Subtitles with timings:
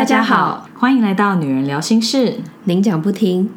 [0.00, 3.50] 大家好，欢迎来到女人聊心事，您讲不停，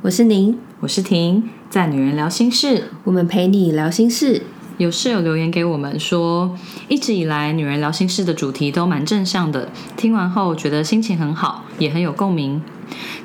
[0.00, 4.40] 我是您，我是婷，在女人聊心事，我们陪你聊心事。
[4.78, 6.56] 有室友留言给我们说，
[6.88, 12.62] 一直以来女人聊心事的主题都蛮正向的，听完后觉得心情很好，也很有共鸣。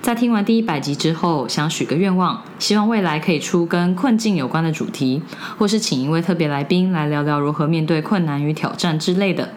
[0.01, 5.21] 在听完第一百集之后，想许个愿望，希望未来可以出跟困境有关的主题，
[5.57, 9.53] 或是请一位特别来宾来聊聊如何面对困难与挑战之类的。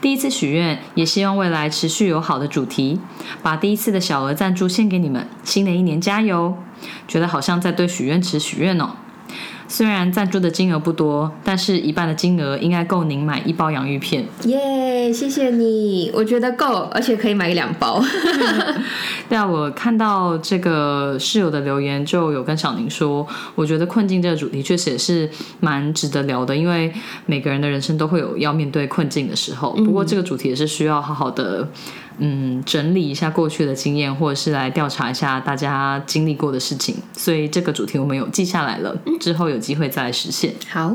[0.00, 2.98] 第一次许愿，也希望未来持续有好的主题，
[3.42, 5.28] 把第一次的小额赞助献给你们。
[5.44, 6.56] 新的一年加油！
[7.06, 8.96] 觉得好像在对许愿池许愿呢。
[9.70, 14.26] 虽然赞助的金额不多，但是一半的金额应该够您买一包洋芋片。
[14.46, 18.02] 耶，谢谢你，我觉得够，而且可以买两包。
[19.30, 26.92] 对啊，我看到这个室友的留言，就有跟小宁说，我觉得困境这个主题确实也是蛮值得聊的，因为
[27.26, 29.70] 每个人的人生都会有要面对困境的时候。
[29.76, 31.68] 不过这个主题也是需要好好的。
[32.20, 40.54] 嗯，整理一下过去的经验，或者是来调查一下大家经历过的事情，所以这个主题我们有记下来了，之后有机会再来实现。
[40.68, 40.94] 好。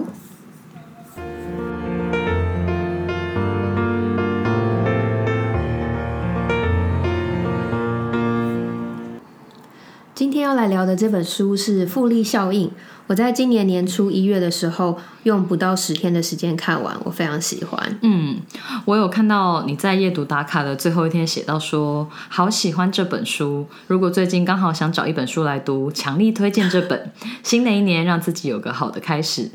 [10.55, 12.69] 要来聊的这本书是《复利效应》。
[13.07, 17.99] 我在今年年初一月的时候，用不到十天的时间看完，我非常喜欢。
[18.01, 18.37] 嗯，
[18.85, 23.67] 我有看到你在阅读打卡的最后一天写到说，好喜欢这本书。
[23.87, 27.11] 如果最近刚好想找一本书来读，强力推荐这本。
[27.43, 29.51] 新的一年让自己有个好的开始。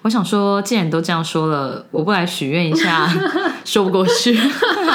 [0.00, 3.06] 我想说，既然都这样说了，我不来许愿一下，
[3.66, 4.34] 说不过去。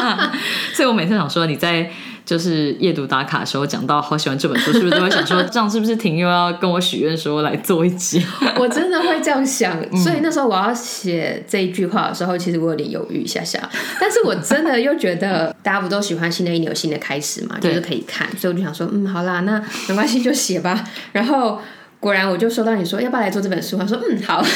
[0.73, 1.91] 所以我每次想说，你在。
[2.25, 8.25] 就是夜读打卡的时候讲到好喜欢这本书，是不是都会想说这样是不是婷又要跟我许愿说来做一集？
[8.59, 13.69] 我真的会这样想，所以那时候我要写这一句话的时候，其实我有点犹豫一下下，
[13.99, 21.59] 但是我真的又觉得大家不都喜欢新的一年有新的开始嘛，就是可以看，所以我就想说，嗯，好啦，那没关系就写吧，然后。
[22.03, 23.77] 果然，我就收到你说要不要来做这本书。
[23.77, 24.43] 他说：“嗯，好。”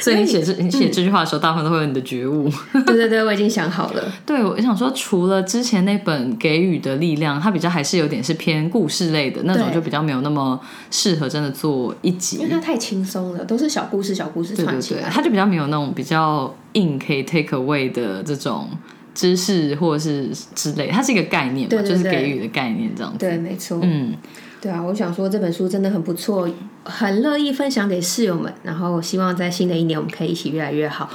[0.00, 2.50] 所以你写这你写这句话的时候，大部分都会有你的觉悟。
[2.86, 4.02] 对对对，我已经想好了。
[4.24, 10.58] 对，我想说，除了之前那本《给予的力量》，它比较还是有点是偏故事类的那种，就比较没有那么
[10.90, 18.70] 适合真的做一集，因为它太轻松了，都是小故事、小故事串起来，它就比较没有那种比较硬可以 take away 的这种
[19.14, 20.88] 知识或者是之类。
[20.88, 23.18] 它是一个概念嘛，就是给予的概念这样子。
[23.18, 23.78] 对，没错。
[23.82, 24.14] 嗯。
[24.60, 26.48] 对啊，我想说这本书真的很不错，
[26.82, 28.52] 很乐意分享给室友们。
[28.64, 31.08] 然后希望在新的一年我们可以一起越来越好。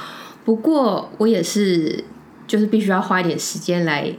[0.46, 2.02] 不过我也是，
[2.46, 4.10] 就是必须要花一点时间来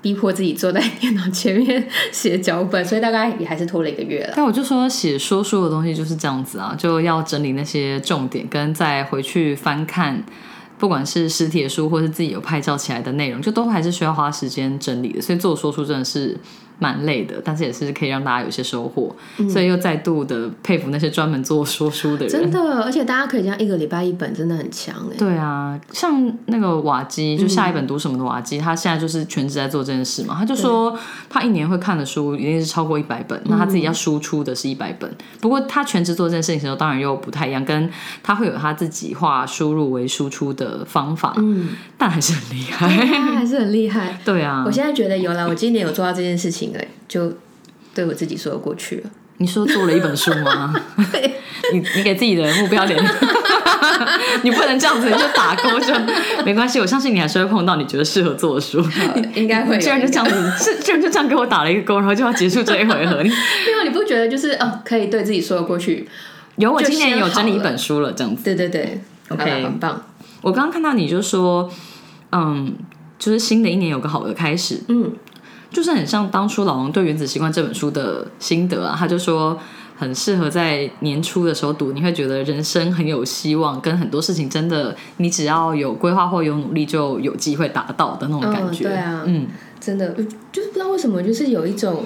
[0.00, 4.32] 逼迫自己坐在电脑前面写脚本，所以大概也还是拖了一个月了。
[4.34, 10.24] 但我就说写说书的东西就是这样子啊，就要整理那些重点，跟再回去翻看，
[10.78, 15.20] 不管是实体的书或是自己有拍照起来的内容，就都还是需要花时间整理的。
[15.20, 16.38] 所以做说书真的是。
[16.80, 19.14] 蛮累的，但是也是可以让大家有些收获，
[19.48, 22.28] 所以又再度的佩服那些专门做说书的人。
[22.28, 25.16] 真的，而且大家可以这样一个礼拜一本，真的很强哎。
[25.16, 30.34] 对啊，像那个瓦基，就下一本读什么的瓦基，他现在就是全职在做这件事嘛。
[30.38, 30.98] 他就说
[31.28, 35.14] 他一年会看的书一定是超过一百本，那他自己要输出的是一百本。
[35.40, 37.90] 不过他全职做这件事情的时候，当然又不太一样，跟
[38.22, 44.18] 他会有他自己化输入为输出的方法，嗯，但还是很厉害，还是很厉害。
[44.24, 46.69] 对啊，我现在觉得有了，我今年有做到这件事情。
[47.08, 47.32] 就
[47.94, 49.10] 对我自己说过去了。
[49.38, 50.74] 你说做了一本书吗？
[51.72, 53.02] 你你给自己的目标连，
[54.42, 55.94] 你不能这样子你就打勾就
[56.44, 56.78] 没关系。
[56.78, 58.84] 我相信你还是会碰到你觉得适合做的书，
[59.34, 59.78] 应该会。
[59.78, 63.22] 居然就这样子，居然就这样给我打了一个勾，然后就要结束这一回合。
[63.22, 66.06] 因为你不觉得就是哦，可以对自己说过去？
[66.56, 68.44] 有，我今年有整理一本书了，这样子。
[68.44, 69.00] 对对对
[69.30, 70.04] ，OK，很棒。
[70.42, 71.70] 我刚刚看到你就说，
[72.32, 72.74] 嗯，
[73.18, 75.12] 就是新的一年有个好的开始，嗯。
[75.70, 79.58] 就是很像当初老王对《原子习惯》这本书的心得啊，他就说
[79.96, 88.84] 很适合在年初的时候读，你会觉得人生很有希望，跟很多事情真的你只要有规划或有努力就有机会达到的那种感觉。
[88.84, 89.46] 对啊，嗯，
[89.78, 90.14] 真的
[90.50, 92.04] 就是不知道为什么，就是有一种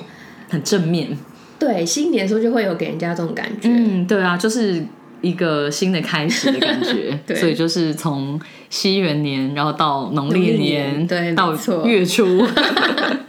[0.50, 1.16] 很正面。
[1.58, 3.68] 对，新年的时候就会有给人家这种感觉。
[3.68, 4.84] 嗯，对啊，就是
[5.22, 7.18] 一个新的开始的感觉。
[7.24, 8.38] 对，所以就是从
[8.68, 11.54] 西元年，然后到农历年，对，到
[11.86, 12.44] 月初。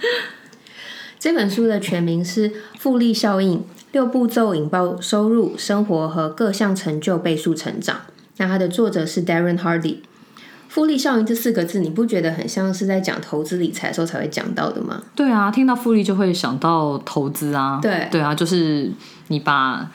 [1.26, 7.96] 这本书的全名是《复利效应：六步骤引爆收入、生活和各项成就倍数成长》。
[8.38, 10.02] 那它的作者是 Darren Hardy。
[10.70, 15.02] 复利效应这四个字，你不觉得很像是在讲投资理财的时候才会讲到的吗？
[15.16, 17.80] 对啊，听到复利就会想到投资啊。
[17.82, 18.92] 对对啊，就是
[19.30, 19.90] 你把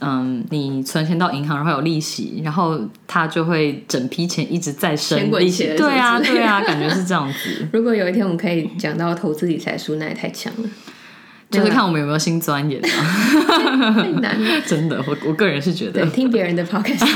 [0.00, 5.74] 嗯，你存钱到银行，然后有利息，然后他就会整批钱一直在钱生利息。
[5.76, 7.66] 对啊，对啊，感觉是这样子。
[7.72, 10.68] 如果有一天我们可以讲到投资理财书，那也太强了，
[11.50, 13.92] 就是看我们有没有新钻研啊。
[13.94, 14.60] 太难了。
[14.66, 17.06] 真的，我我个人是觉得对，听别人的 podcast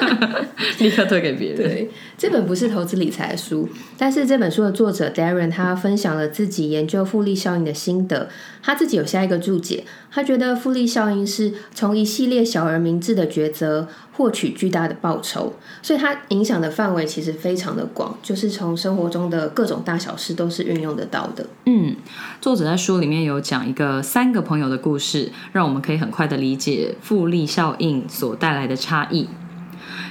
[0.78, 1.56] 立刻推给别人。
[1.56, 8.28] 对，这本不是投资理财的书，但是这本书的作者 Darren 他分享了自己研究复利效应的心得。
[8.62, 21.46] 他自己有下一个注解，他觉得复利效应是从一系列小而明智的抉择获取巨大的报酬，所以它影响的范围其实非常的广，就是从生活中的各种大小事都是运用得到的。
[21.64, 21.96] 嗯，
[22.40, 29.28] 作者在书里面有讲一个三个朋友的故事，让我们可以很快的理解复利效应所带来的差异。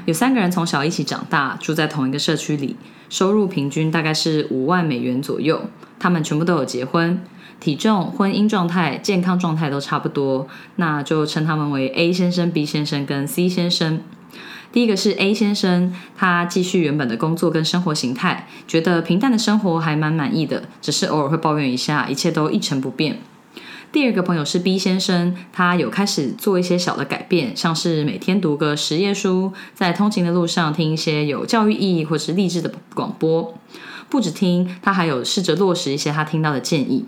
[0.05, 2.75] 有三个人从小一起长大，住在同一个社区里，
[3.09, 5.69] 收入平均大概是五万美元左右。
[5.99, 7.21] 他们全部都有结婚，
[7.59, 10.47] 体重、婚姻状态、健康状态都差不多，
[10.77, 14.01] 那就称他们为 A 先生、B 先生跟 C 先生。
[14.71, 23.19] 第一个是 A 先生，他继续原本的工作跟生活形态，觉得平淡的生活还蛮满意的，只是偶尔会抱怨一下，一切都一成不变。
[23.91, 33.57] 第二个朋友是 B 先生，他有开始做一些小的改变，像是每天读个十页书，在通勤的路上听一些有教育意义或是励志的广播。
[34.09, 37.05] 不止听，他还有试着落实一些他听到的建议。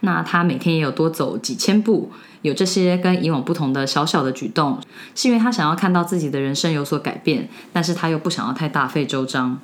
[0.00, 2.12] 那他每天也有多走几千步，
[2.42, 4.80] 有这些跟以往不同的小小的举动，
[5.14, 9.58] 是因为他想要看到自己的人生有所改变，但是他又不想要太大费周章。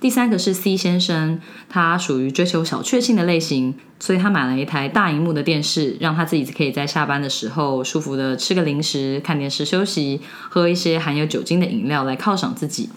[0.00, 10.20] 第三个是 C 先生，他属于追求小确幸的类型，所以他买了一台大荧幕的电视，让他自己可以在下班的时候舒服的吃个零食、看电视休息，
[10.50, 12.90] 喝一些含有酒精的饮料来犒赏自己。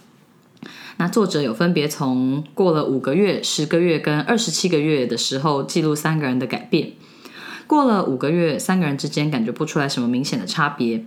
[0.97, 6.93] 那作者有分别从过了五个月、十个月跟二十七个月的时候记录三个人的改变。
[7.67, 11.03] 过了五个月，三个人之间感觉不出来什么明显的差别。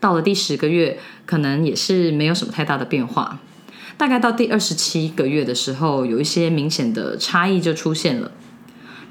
[0.00, 3.38] 到了第十个月，可能也是没有什么太大的变化。
[3.96, 8.32] 大概到第二十七个月的时候，有一些明显的差异就出现了。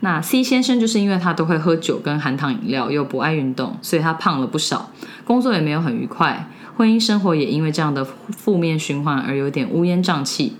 [0.01, 4.91] 那 C 先生就是因为他都会喝酒跟含糖饮料，又不爱运动，所以他胖了不少，
[5.25, 6.49] 工作也没有很愉快，
[6.79, 10.53] 婚姻生活也因为这样的负面循环而有点乌烟瘴气。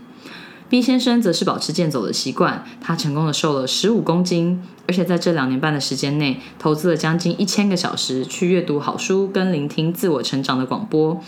[0.68, 11.22] B 先生则是保持健走的习惯，他成功的瘦了十五公斤，而且在这两年半的时间内，投资了将近一千个小时去阅读好书跟聆听自我成长的广播，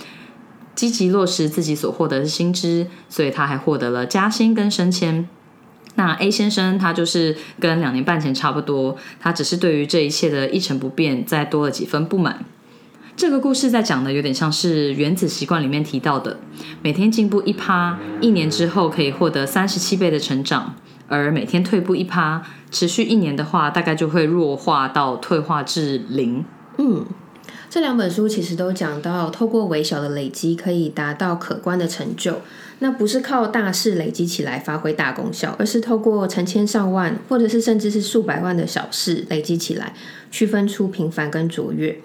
[0.75, 5.25] 积极落实自己所获得的薪资，所以他还获得了加薪跟升迁。
[5.95, 12.43] 那 A 先生他就是跟两年半前差不多，他只是对于这一切的一成不变，再多了几分不满。
[13.15, 16.39] 这个故事在讲的有点像是《原子习惯》里面提到的，
[16.81, 20.73] 每天进步一趴，一年之后可以获得三十七倍的成长；
[21.07, 22.41] 而每天退步一趴，
[22.71, 26.43] 持续一年的话，大概就会弱化到退化至零。
[26.77, 27.05] 嗯，
[27.69, 32.41] 这两本书其实都讲到，透过微小的累积可以达到可观的成就。
[32.79, 39.93] 那不是靠大事累积起来发挥大功效，而是透过成千上万，或者是甚至是数百万的小事累积起来，
[40.31, 41.99] 区分出平凡跟卓越。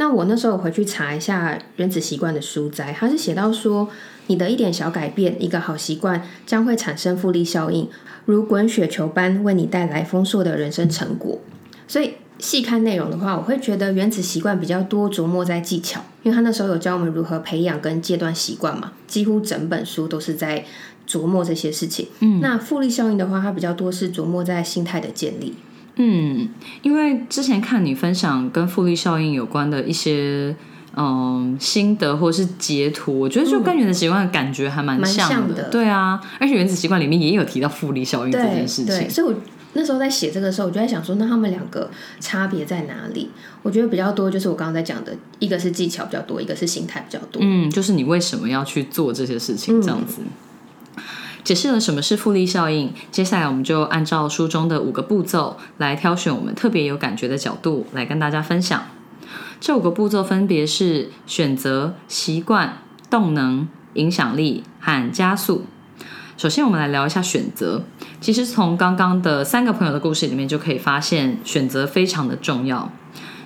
[0.00, 3.86] 那我那时候回去查一下《原子习惯》的书摘，它是写到说，
[4.28, 7.86] 你的一点小改变，一个好习惯，将会产生复利效应，
[8.24, 11.38] 如滚雪球般为你带来丰硕的人生成果。
[11.86, 20.64] 所以细看内容的话，我会觉得《原子习惯》比较多琢磨在技巧，因为他那时候有教我们如何培养跟戒断习惯嘛，几乎整本书都是在
[21.06, 22.08] 琢磨这些事情。
[22.20, 25.56] 嗯，那复利效应的话，它比较多是琢磨在心态的建立。
[25.96, 26.48] 嗯，
[26.82, 30.54] 因为之前看你分享跟复利效应有关的一些
[30.96, 39.10] 嗯心得或是截图，我觉得就跟原子习惯感觉还蛮像的对啊，而且原子习惯里面也有提到复利效应这件事，情。
[39.10, 39.34] 所以我
[39.72, 43.30] 那时候在写这个时候，我就在想说，那他们两个差别在哪里？
[43.62, 47.40] 我觉得比较多就是我刚刚在讲的，一个是技巧比较多，一个是心态比较多。
[47.44, 50.22] 嗯，就是你为什么要去做这些事情，这样子。
[51.42, 58.82] 解释了什么是复利效应，接下来我们就按照书中的五个步骤来挑选我们特别有感觉的角度来跟大家分享。
[59.60, 62.78] 这五个步骤分别是选择、习惯、
[63.08, 65.64] 动能、影响力和加速。
[66.36, 67.82] 首先，我们来聊一下选择。
[68.20, 72.90] 其实从刚刚的三个朋友的故事里面就可以发现，选择非常的重要。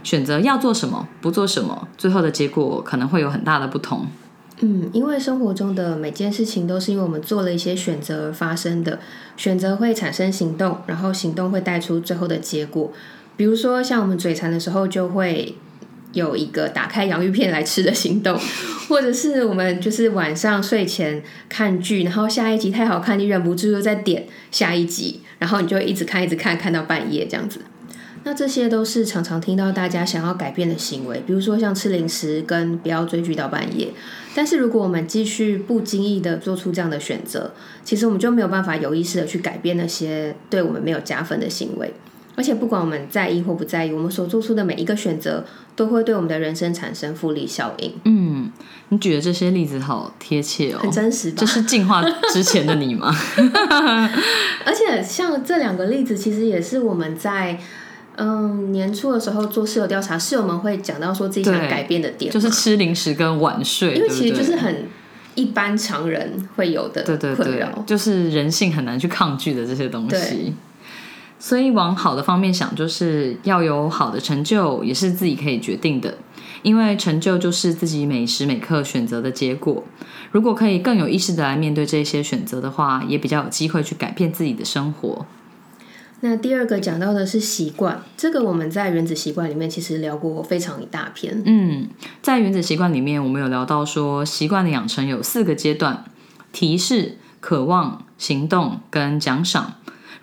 [0.05, 4.07] 选择要做什么，不做什么，最后的结果可能会有很大的不同。
[4.61, 9.01] 嗯，因为生活中的每件事情都是因为我们做了一些选择而发生的，
[9.37, 12.93] 选择会产生行动，然后行动会带出最后的结果。
[13.37, 15.57] 比如说，像我们嘴馋的时候，就会
[16.13, 18.39] 有一个打开洋芋片来吃的行动，
[18.89, 27.61] 或者是我们就是晚上睡前看剧，然后下一集太好看，你忍不住又再点下一集，然后你就一直看一直看，看到半夜这样子。
[28.23, 33.89] 那这些都是常常听到大家想要改变的行为，比如说像吃零食跟不要追剧到半夜。
[34.35, 37.53] 但是如果我们继续不经意的做出这样的选择，
[37.85, 41.95] 其实我们就没有办法有意识的去改变那些对我们没有加分的行为。
[42.37, 45.45] 而且不管我们在意或不在意，我们所做出的每一个选择
[45.77, 47.93] 都会对我们的人生产生复利效应。
[48.05, 48.51] 嗯，
[48.89, 51.37] 你举的这些例子好贴切哦，很真实吧？
[51.39, 53.15] 这是进化之前的你吗？
[54.67, 57.61] 而且像这两个例子，其实也是我们在。
[58.17, 64.87] 嗯，年初的时候做室友调查，室友们会讲到说自己想改变的点，就是吃零食跟晚睡，因为其实就是很
[65.35, 67.03] 一般常人会有的
[67.35, 70.55] 困扰，就是人性很难去抗拒的这些东西。
[71.41, 76.17] 所以往好的方面想，就是要有好的成就，也是自己可以决定的，
[76.63, 79.85] 因为成就就是自己每时每刻选择的结果。
[80.31, 85.27] 如果可以更有意识的来面对这些选择的话，也比较有机会去改变自己的生活。
[86.25, 91.43] 那第二个讲到的是习惯，这个我们在原子习惯里面其实聊过非常一大篇。
[91.45, 91.87] 嗯，
[92.23, 96.03] 在原子习惯里面，我们有聊到说，习惯的养成有四个阶段：
[96.51, 99.75] 提示、渴望、行动跟奖赏。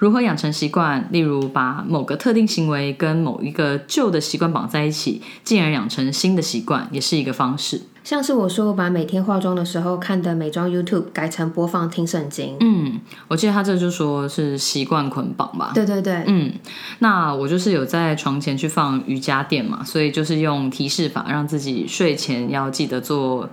[0.02, 1.08] 如何养成习惯？
[1.12, 7.80] 例如把某个特定行为跟某一个旧的习惯绑在一起，进而养成新的习惯，也是一个方式。
[8.04, 12.58] 像是我说，我把每天化妆的时候看的美妆 YouTube 改成播放听圣经。
[12.62, 15.72] 嗯，我记得他这就说是习惯捆绑吧。
[15.76, 16.52] 对对对，嗯，
[16.98, 23.48] 那我就是有在床前去放瑜伽垫嘛，所以就是用提示法，让自己睡前要记得做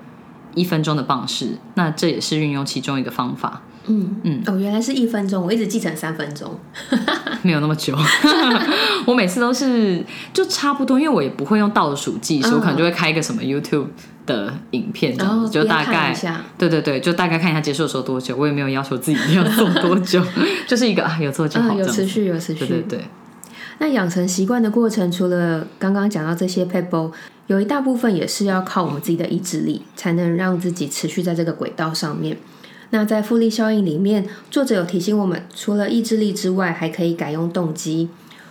[0.54, 1.58] 一分钟的棒式。
[1.74, 3.60] 那这也是运用其中一个方法。
[3.88, 6.58] 嗯嗯哦，原来是一分钟，我一直记成三分钟，
[7.42, 7.96] 没有那么久。
[9.06, 13.86] 我每次都是就差不多，因为我也不会用倒数计时，我可能就会开一个什么 YouTube
[14.26, 16.14] 的影片，这样子就大概
[16.58, 18.36] 对对对，就大概看一下结束的时候多久。
[18.36, 20.22] 我也没有要求自己要做多久，
[20.68, 22.66] 就是一个啊有做就好，有持续有持续。
[22.66, 23.00] 对对对。
[23.80, 27.12] 那养成习惯的过程，除了刚刚讲到这些 pebble，
[27.46, 32.36] 有一大部分也是要靠我们自己的意志力，才能让自己持续在这个轨道上面。
[32.90, 38.08] 那在复利效应里面，作者有提醒我们，除了意志力之外，还可以改用动机。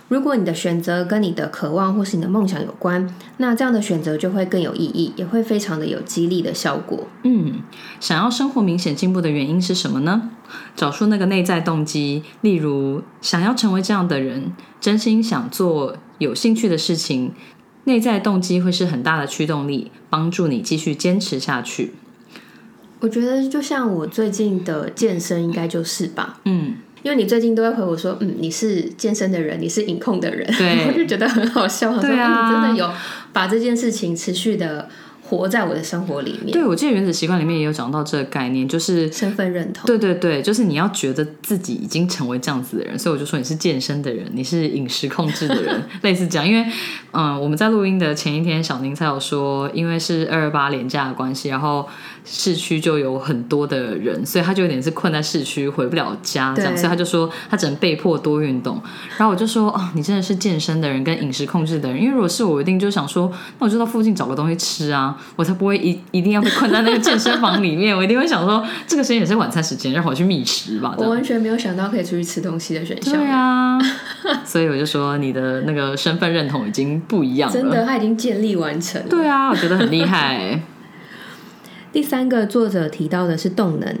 [0.08, 7.06] 如果你的选择跟你的渴望或是你的梦想有关，那这样的选择就会更有意义，也会非常的有激励的效果。
[7.24, 7.60] 嗯，
[8.00, 10.30] 想要生活明显进步的原因是什么呢？
[10.74, 17.32] 找出那个内在动机，例如想要成为这样的人，真心想做有兴趣的事情，
[17.84, 21.92] 内在动机会是很大的驱动力，帮助你继续坚持下去。
[23.00, 26.38] 我觉得就像我最近的健身，应该就是吧。
[26.44, 31.98] 嗯，因为你最近都会回我说，嗯，你是健身的人，你是隐控的人，对， 我就觉得很好笑。
[31.98, 32.90] 对啊，真的有
[33.32, 34.88] 把这件事情持续的。
[35.30, 36.52] 活在我的生活里面。
[36.52, 39.84] 对，我记得原子习惯里面也有讲到这个概念，就是身份认同。
[39.84, 46.48] 对对对，就是你要觉得自己已经成为这样子的人，所以我就说你是健身的人，你是饮食控制的人， 类似这样。
[46.48, 46.66] 因为
[47.12, 51.86] 嗯，我们在录音的前一天，小宁才有说，因为是二二八连假的关系，然后
[52.30, 58.80] 市区就有很多的人，所以他就有点是困在市区，回不了家这样，所以他就说他只能被迫多运动。
[59.16, 65.16] 然后我就说哦，你真的是健身的人跟饮食控制的人，因为如果是我，一定就想说，那我就到附近找个东西吃啊。
[65.36, 70.94] 我才不会一一定要被困在那个健身房里面，我一定会想说，这个时间也是晚餐时间，让我去觅食吧。
[70.98, 73.14] 我完全没有想到可以出去吃东西的选项。
[73.14, 73.78] 对啊，
[74.44, 77.54] 所以我就说你的那个身份认同已经不一样了。
[77.54, 79.02] 真的，他已经建立完成。
[79.08, 80.60] 对啊，我觉得很厉害。
[81.98, 83.92] 第三个作者提到的是动能，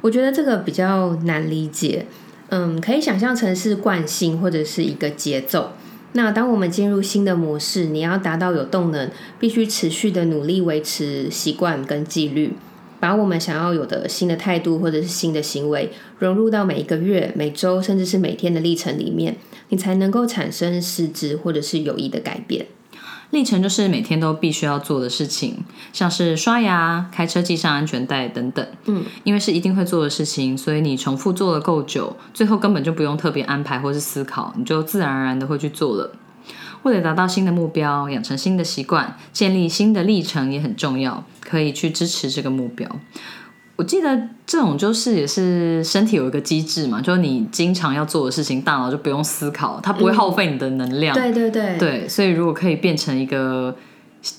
[0.00, 2.04] 我觉得这个比较难理解。
[2.48, 5.70] 嗯，可以想象成是惯性或者是一个节奏。
[6.14, 9.08] 那当我们进入新的模式，你要达到有动能，
[9.38, 12.54] 必须持续的努力维持习惯跟纪律，
[12.98, 19.36] 把我们想要有的新的态度或者是新的行为融入到每一个月、每周甚至是每天的历程里面，
[19.68, 22.66] 你才能够产生实质或者是有益的改变。
[23.30, 28.66] 历程就是每天都必须要做的事情，像是刷牙、开车系上安全带等等。
[28.86, 36.12] 嗯，因为是一定会做的事情，所以你重复做的够久，最后根本就不用特别安排或是思考，你就自然而然的会去做了。
[36.82, 42.88] 为了达到新的目标，养成新的习惯，建立新的历程也很重要，可以去支持这个目标。
[43.76, 51.12] 我记得这种就是也是身体有一个机制嘛，就是你经常要做的事情，大脑就不用思考，它不会耗费你的能量。
[51.14, 53.76] 对对对，对，所以如果可以变成一个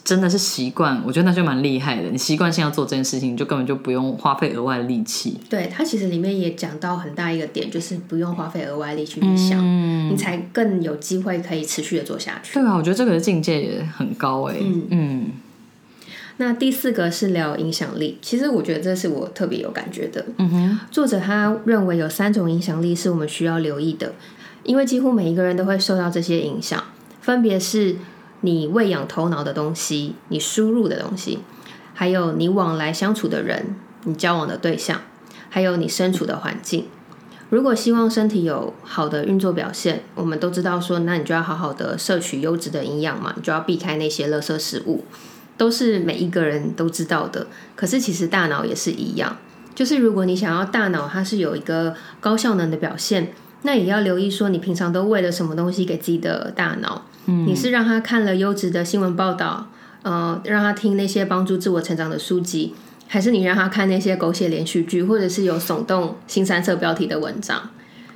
[0.06, 2.10] 真的是习惯，我觉得那就蛮厉害的。
[2.10, 5.38] 你习惯性要做这件事情，你就根本就不用花费额外的力气。
[5.50, 9.62] 对，它其实里面也讲到很大一个点，就是不用花费额外力气去想，
[10.10, 12.54] 你才更有机会可以持续的做下去。
[12.54, 14.56] 对啊，我觉得这个境界也很高哎。
[14.62, 15.32] 嗯嗯。
[16.38, 20.26] 那第四个是聊影响力，其实我觉得这是我特别有感觉的。
[20.38, 24.14] 嗯哼，作者他认为有三种影响力是我们需要留意的，
[24.64, 26.84] 因为几乎每一个人都会受到这些影响。
[27.22, 27.96] 分别是
[28.42, 31.40] 你喂养头脑的东西，你输入的东西，
[31.94, 35.02] 还有你往来相处的人，你交往的对象，
[35.50, 36.86] 还有你身处的环境。
[37.50, 45.06] 如果希望身体有好的运作表现，我们都知道说，那你就要好好的摄取优质的营养嘛，你就要避开那些垃圾食物，
[45.58, 47.48] 都是每一个人都知道的。
[47.76, 49.38] 可是其实大脑也是一样，
[49.74, 53.34] 就是如果你想要大脑它是有一个高效能的表现，
[53.64, 57.06] 那也要留意说，你平常都喂了什么东西给自己的大脑？
[57.26, 59.68] 嗯，你是让他看了优质的新闻报道，
[60.04, 62.74] 呃，让他听那些帮助自我成长的书籍。
[63.08, 67.70] 还是你让他看那些狗血连续剧，或者是有耸动新三色标题的文章，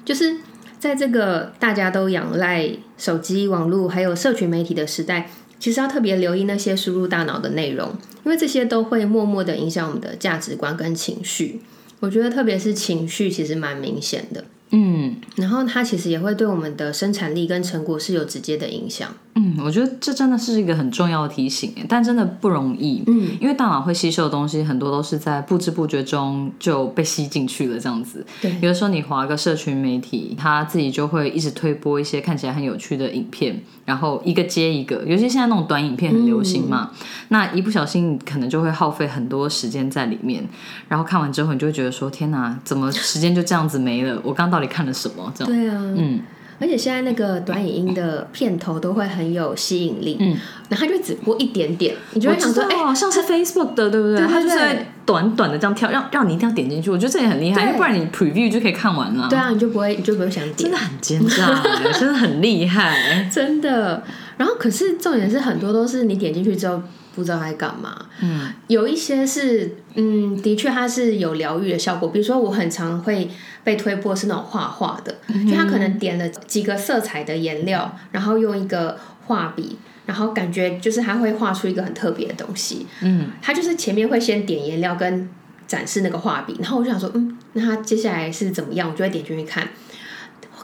[0.03, 0.37] 就是
[0.79, 5.29] 在这个大家都仰赖手机、网络还有社群媒体的时代，
[5.59, 7.89] 其实要特别留意那些输入大脑的内容，
[8.23, 11.61] 因为这些都会默默的影响我们的价值观跟情绪。
[11.99, 14.45] 我觉得特别是情绪，其实蛮明显的。
[14.71, 19.09] 嗯，然后它其实也会对我们的生产力跟成果是有直接的影响。
[19.33, 23.03] 嗯，我觉得这真的是一个很重要的提醒，但真的不容易。
[23.07, 28.23] 嗯，因为大脑会吸收的东西很多都是在不知不觉中就被吸进去了，这样子。
[28.39, 36.91] 对，有的时候你划个社群媒体，它自己就会一直推播一些看起来很有趣的影片，然后一个接一个，尤其现在那种短影片很流行嘛，
[37.29, 40.47] 那一不小心可能就会耗费很多时间在里面，
[40.87, 44.21] 然后看完之后你就会觉得说：天哪，怎么时间就这样子没了？
[44.23, 45.33] 我刚到底看了什么？
[45.33, 45.51] 这样。
[45.51, 46.21] 对啊，嗯。
[46.59, 50.37] 而且现在那个短影音的片头都会很有吸引力，嗯，
[50.67, 54.27] 然后它就只播一点点，你就会想说，哎，像是 Facebook 的，对不对？
[54.27, 54.57] 它就是
[55.05, 56.91] 短短的这样跳，让让你一定要点进去。
[56.91, 59.27] 我觉得这也很厉害，因为不然你 Preview 就可以看完了。
[59.29, 60.57] 对啊，你就不会，你就不会想点。
[60.57, 61.63] 真的很奸诈，
[61.97, 64.03] 真的很厉害，真的。
[64.37, 66.81] 然后可是重点是很多都是你点进去之后。
[67.15, 72.09] 不知道在干嘛，嗯，有一些是，嗯，的确它是有疗愈的效果。
[72.09, 73.29] 比如说，我很常会
[73.63, 75.15] 被推播是那种画画的，
[75.49, 85.27] 就他可能点了几个色彩的颜料，然后用一个画笔，然后感觉就是他会画出一个很特别的东西，嗯，他就是前面会先点颜料跟
[85.67, 88.89] 展示那个画笔，然后我就想说，嗯，那他接下来是怎么样？
[88.89, 89.67] 我就会点进去看，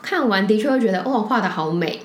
[0.02, 2.02] 看完的确会觉得，哦，画的好美，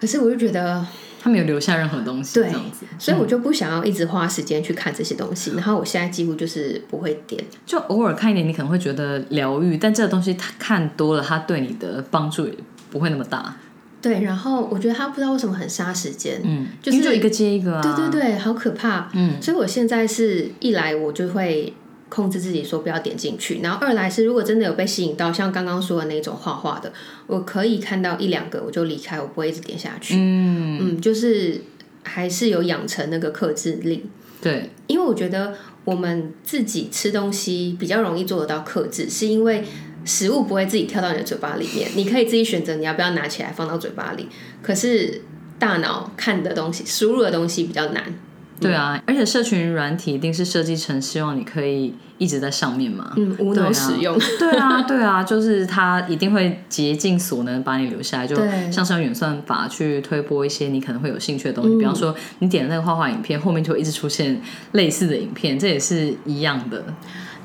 [0.00, 0.86] 可是我就觉得。
[1.20, 5.52] 他没有留下任何东西，这样子，所以我就不想要一直花时间去看这些东西。
[5.54, 12.54] 然后我现在几乎就是不会点，就偶尔看一点，你可能会觉得疗愈，但这个东西它看多了，它对你的帮助也
[12.90, 13.56] 不会那么大。
[14.00, 21.74] 对，然后我觉得他不知道为什么很杀时间，嗯，就是一个接一个啊，对对对，好可怕，嗯，所以我现在是一来我就会。
[22.08, 26.92] 控制自己说不要点进去，然后二来是如果真的有被吸引到，像刚刚说的那种画画的，
[27.26, 30.14] 我可以看到一两个我就离开，我不会一直点下去。
[30.16, 31.60] 嗯嗯，就是
[32.02, 34.06] 还是有养成那个克制力。
[34.40, 39.64] 对，因为我觉得我们自己吃东西比较容易做得到克制，是因为
[40.04, 44.28] 食物不会自己跳到你的嘴巴里面，你可以自己选择你要不要拿起来放到嘴巴里。
[44.62, 45.22] 可是
[45.58, 48.14] 大脑看的东西、输入的东西比较难。
[48.60, 54.18] 对啊，而且社群软体一定是设计成希望你可以一直在上面嘛，嗯，无脑使用。
[54.38, 58.36] 对啊，对啊，就是它一定会竭尽所能把你留下来，就
[58.70, 61.76] 像是用演算法去推播一些你可能会有兴趣的东西。
[61.78, 64.40] 比方说，你点的那个画画影片，后面就会一直出现
[64.72, 66.84] 类似的影片，这也是一样的。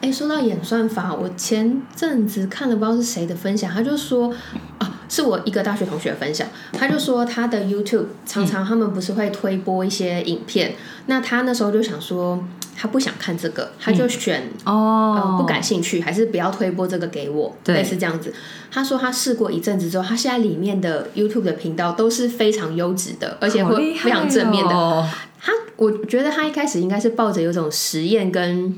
[0.03, 4.35] 哎，说到演算法，我前阵子看了不知道是谁的分享，他就说
[4.77, 12.43] 啊，是我一个大学同学分享，他就说他的 YouTube 常常他们不是会推播一些影片，那他那时候就想说
[12.75, 18.33] 他不想看这个，他就选哦不感兴趣，还是不要推播这个给我，类似这样子。
[18.69, 25.09] 他说他试过一阵子之后，他现在里面的 YouTube 的频道都是非常优质的，而且会非常正面的。
[25.39, 28.77] 他我觉得他一开始应该是抱着有种实验跟。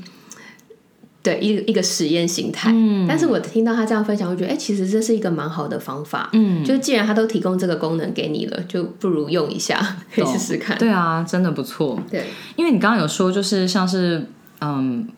[1.26, 2.70] 对，一一个实验形态。
[2.72, 6.30] 嗯，但是我听到他这样分享，我觉得，哎，其实这是一个蛮好的方法。
[6.34, 10.78] 嗯，就既然他都提供这个功能给你了，就不如用一下，可以试试看。
[10.78, 12.00] 对啊，真的不错。
[12.08, 14.24] 对，因为你刚刚有说，就是像是
[14.60, 15.08] 嗯，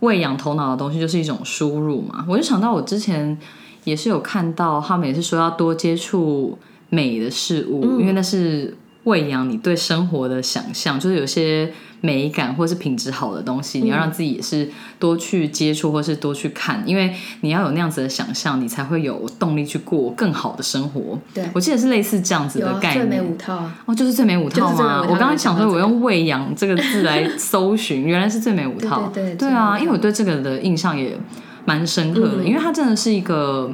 [0.00, 2.26] 喂养头脑的东西，就是一种输入嘛。
[2.28, 3.38] 我就想到，我之前
[3.84, 6.58] 也是有看到，他们也是说要多接触
[6.90, 11.72] 美的事物，因为那是喂养你对生活的想象，就是有些。
[12.00, 21.18] 美感或是品质好的东西，你要让自己也是多去接触，或是多去看，因为你要有那样子的想象，你才会有动力去过更好的生活。
[21.34, 23.08] 对，我记得是类似这样子的概念。
[23.08, 25.02] 最美五套哦，就是最美五套吗？
[25.02, 29.10] 我刚刚想说，我用“喂养”这个字来搜寻，原来是最美五套。
[29.12, 31.18] 对对啊，因为我对这个的印象也
[31.64, 33.72] 蛮深刻的，因为它真的是一个。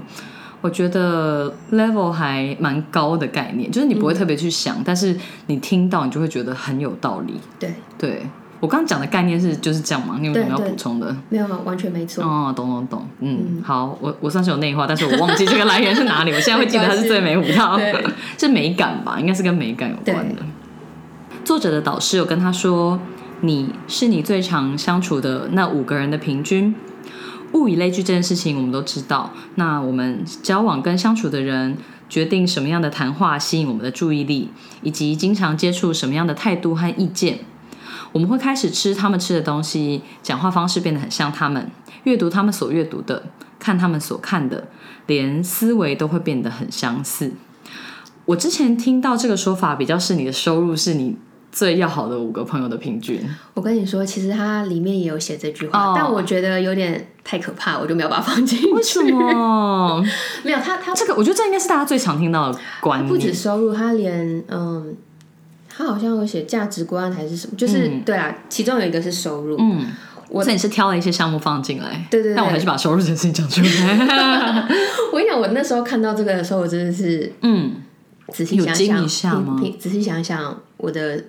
[0.65, 5.15] 我觉得 level 还蛮高的概念，就是你不会特别去想，但是
[5.49, 7.35] 你听到你就会觉得很有道理。
[7.61, 8.23] 对，对
[8.61, 10.17] 我刚刚讲的概念是就是这样嘛？
[10.19, 11.15] 你有什么要补充的？
[11.29, 12.25] 没有，完全没错。
[12.25, 17.79] 哦，懂懂懂，嗯，好，我我算是有内化，但是我忘记这个来源是哪里，我现在会记得它是最美五套，
[18.41, 20.37] 是美感吧，应该是跟美感有关的。
[21.45, 22.99] 作者的导师有跟他说，
[23.43, 26.75] 你是你最常相处的那五个人的平均。
[27.55, 31.77] 物以类聚这件事情我们都知道，那我们交往跟相处的人，
[32.09, 34.51] 决定什么样的谈话吸引我们的注意力，
[34.83, 37.39] 以及经常接触什么样的态度和意见。
[38.13, 41.71] 我们会开始吃他们吃的东西，讲话方式变得很像他们，
[42.05, 43.25] 阅读他们所阅读的，
[43.59, 44.69] 看他们所看的，
[45.07, 47.33] 连思维都会变得很相似。
[48.27, 51.17] 我之前听到这个说法，比较是你的收入是你
[51.55, 53.21] 最要好的五个朋友的平均。
[53.55, 58.67] 我跟你说，其实它里面也有写这句话，哦但我觉得有点太可怕，我就没有把它放进去。
[58.73, 60.05] 为什么？
[60.43, 63.33] 没有，他他这个我觉得这应该是大家最常听到的观不止。
[63.33, 64.97] 收入，他连嗯，
[65.69, 69.57] 他好像有写价值观还是什么，就是、对啊，其中有一个是收入。
[69.61, 69.87] 嗯，
[70.31, 73.69] 我所以你是挑了一些项目放进来，对对对但我还是把收入这件事情讲出来。
[75.13, 77.75] 我跟你讲，我那时候看到这个的时候，我真的是嗯，
[78.33, 78.75] 仔细想
[79.09, 81.23] 想，仔细想想，我的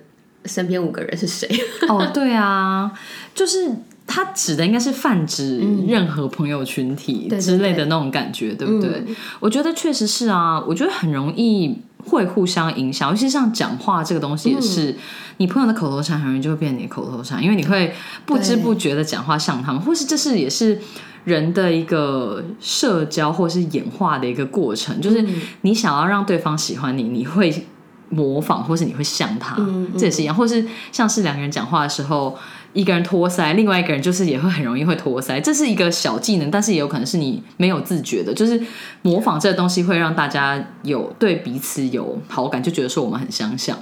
[0.46, 1.48] 身边五个人是谁？
[1.88, 2.90] 哦，对啊，
[3.34, 3.70] 就是
[4.06, 9.04] 他指的应该是泛指任何朋友群体之类的那种感觉，对不对？
[9.40, 14.96] 我觉得确实是啊，我觉得很容易会互相影响，尤其是像讲话这个东西也是，嗯
[15.38, 17.92] 你朋友的口头禅很容易就会变成你的口头禅，因为你会
[18.24, 20.78] 不知不觉的讲话像他们，或是这是也是。
[21.26, 27.66] 人的一个社交或是演化的一个过程，就是嗯你想要让对方喜欢你，你会
[28.08, 32.36] 模仿，或是你会像他，嗯这也是一样，或是像是两个人讲话的时候，
[32.72, 38.60] 一个人托腮，另外一个人就是也会很容易会托腮，这是一个小技能，但是也有可能是你没有自觉的，就是
[39.02, 43.76] 模仿这个东西会让大家有对彼此有好感，就觉得说我们很相像。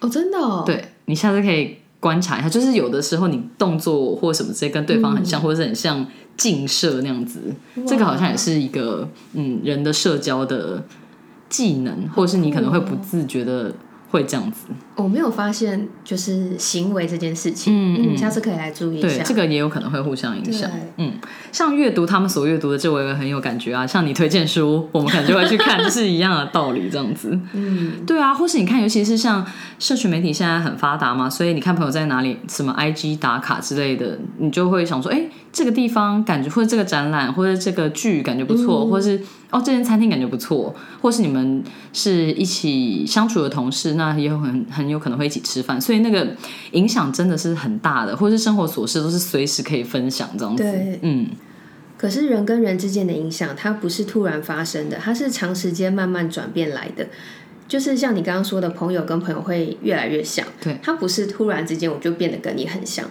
[0.00, 6.04] 哦，真的哦，对你下次可以观察一下，就是有的时候你动作或什么之类跟对方很像，或者是很像
[6.36, 7.40] 近射那样子，
[7.86, 10.82] 这个好像也是一个嗯人的社交的
[11.52, 13.70] 技能，或是你可能会不自觉的
[14.10, 14.68] 会这样子。
[14.94, 19.22] 我没有发现就是行为这件事情，嗯嗯下次可以来注意一对，下。
[19.22, 20.70] 这个也有可能会互相影响。
[20.98, 21.14] 嗯，
[21.50, 23.86] 像阅读他们所阅读的，这我也很有感觉啊。
[23.86, 27.38] 像你推荐书，我们可能就会去看，是一样的道理，这样子。
[27.54, 29.44] 嗯，对啊，或是你看，尤其是像
[29.78, 39.18] 社群媒体现在很发达嘛，所以你看朋友在哪里，什么 IG 打卡之类的，你就会想说，哎，这个地方感觉，或者这个展览，或者这个剧感觉不错，或是
[39.52, 41.62] 哦这间餐厅感觉不错，或是你们
[41.92, 46.26] 是一起相处的同事，那也有很很有可能会一起吃饭，所以那个
[46.72, 50.62] 影响真的是很大的，或是生活琐事都是随时可以分享这样子。
[50.62, 51.28] 对嗯，
[51.96, 57.06] 可是人跟人之间的影响，它不是突然发生的，它是长时间慢慢转变来的。
[57.68, 63.06] 就是像你刚刚说的，朋友跟朋友会越来越像，对，它不是突然之间我就变得跟你很像。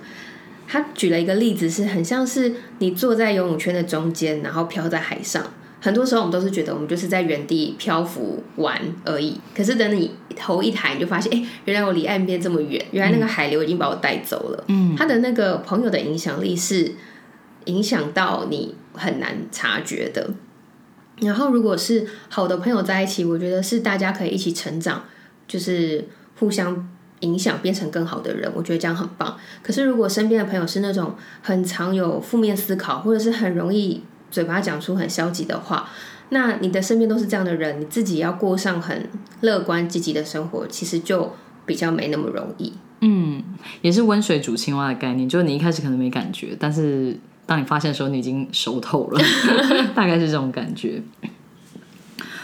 [0.68, 5.44] 他举了一个例子，是很像是你坐在游泳圈的中间，然后飘在海上。
[5.82, 14.64] 很多时候我们都是觉得我们就是在原地漂浮玩而已，可是等你头一抬，你就发现，哎、原来我离岸边这么远，原来那个海流已经把我带走了。
[14.68, 16.94] 嗯，他的那个朋友的影响力是
[17.66, 20.30] 影响到你很难察觉的。
[21.20, 25.04] 然后，如果是好的朋友在一起，我觉得是大家可以一起成长，
[25.48, 26.08] 就是
[26.40, 26.90] 互相
[27.20, 28.52] 影响，变成更好的人。
[28.56, 29.38] 我觉得这样很棒。
[29.62, 35.90] 可是，如果身边的朋友是那种很常有负面思考，或者是很容易嘴巴讲出很消极的话，
[36.30, 39.10] 那你的身边都是这样的人，你自己要过上很
[39.42, 41.34] 乐观积极的生活，其实就
[41.66, 42.74] 比较没那么容易。
[43.02, 43.44] 嗯，
[43.82, 49.20] 也是温水煮青蛙的概念，就是你一开始可能没感觉，但是当你发现的时候，你已经熟透了，
[49.94, 51.02] 大概是这种感觉。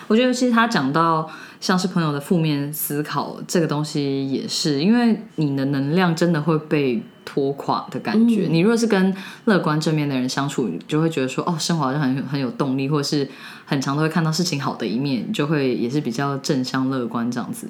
[0.08, 8.47] 我觉得其实他讲到像是朋友的负面思考这个东西，也是因为你的能量真的会被拖垮的感觉。
[8.49, 9.13] 你如果是跟
[9.43, 13.27] 乐观正面的人相处，你就会觉得说，哦，生活好像很很有动力，或者是
[13.65, 17.67] 很常都会看到事情好的一面，你就会也是比较正向乐观这样子。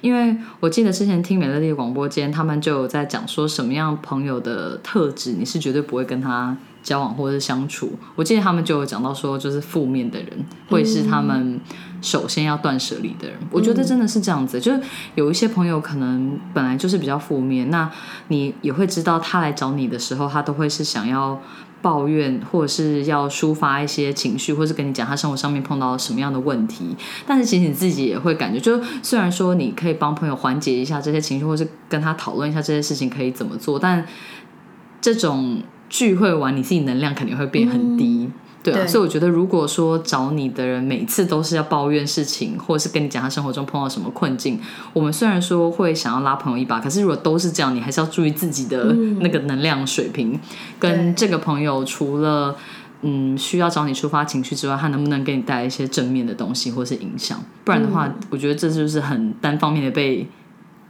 [0.00, 7.92] 因为我记得之前听美乐蒂的广播间，他们就有在讲说什么样朋友的特质，你是绝对不会跟他交往或者是相处。
[8.16, 10.28] 我记得他们就有讲到说，就是负面的人
[10.68, 11.60] 会是他们
[12.02, 13.36] 首先要断舍离的人。
[13.50, 14.80] 我觉得真的是这样子，就是
[15.14, 17.90] 有一些朋友可能本来就是比较负面，那
[18.28, 21.40] 你也会知道他来找你的时候，他都会是想要。
[21.82, 34.04] 抱怨，或者是要抒发一些情绪，或是跟你讲他生活上面碰到什么样的问题，但是其实你自己也会感觉，就虽然说你可以帮朋友缓解一下这些情绪，或是跟他讨论一下这些事情可以怎么做，但
[35.00, 38.30] 这种聚会完，你自己能量肯定会变很低。
[38.72, 44.60] 对啊，对所以我觉得，如果说找你的人每次都是要抱怨事情，或者是跟你讲他生活中碰到什么困境，
[44.92, 50.38] 我们虽然说会想要拉朋友一把，可是如果都是这样，你还是要注意自己的那个能量水平，
[50.78, 52.56] 跟这个朋友除了。
[53.02, 57.38] 嗯，需要找你抒发情绪之外，他能不能给你带来一些正面的东西或是影响？
[57.62, 60.26] 不然的话，我觉得这就是很单方面的被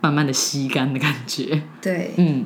[0.01, 1.61] 慢慢的吸干的感觉。
[1.83, 2.45] 对，嗯，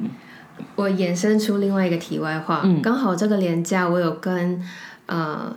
[0.76, 4.60] 我衍生出另外一个题外话，嗯刚好这个廉假我有跟
[5.10, 5.54] 呃，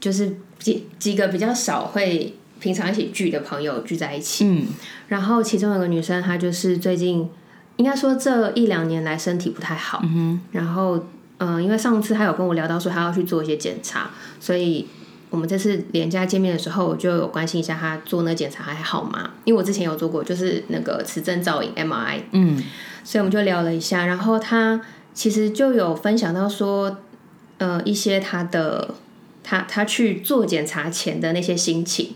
[0.00, 4.66] 就是几几个比较少会平常一起聚的朋友聚在一起，嗯，
[5.08, 7.28] 然后其中有个女生，她就是最近
[7.76, 10.96] 应该说这一两年来身体不太好，嗯然后
[11.38, 14.86] 嗯、呃因为上次她有跟我聊到说她要去做一些检查，所以。
[15.28, 19.32] 我们这次连家见面的时候，我就有关心一下她做那个检查还好吗？
[19.44, 22.62] 因为我之前有做过，就是那个磁振造影 MRI，嗯
[23.02, 24.80] 所以我们就聊了一下，然后他
[25.12, 26.98] 其实就有分享到说，
[27.58, 28.94] 呃，一些他的
[29.42, 32.14] 他他去做检查前的那些心情，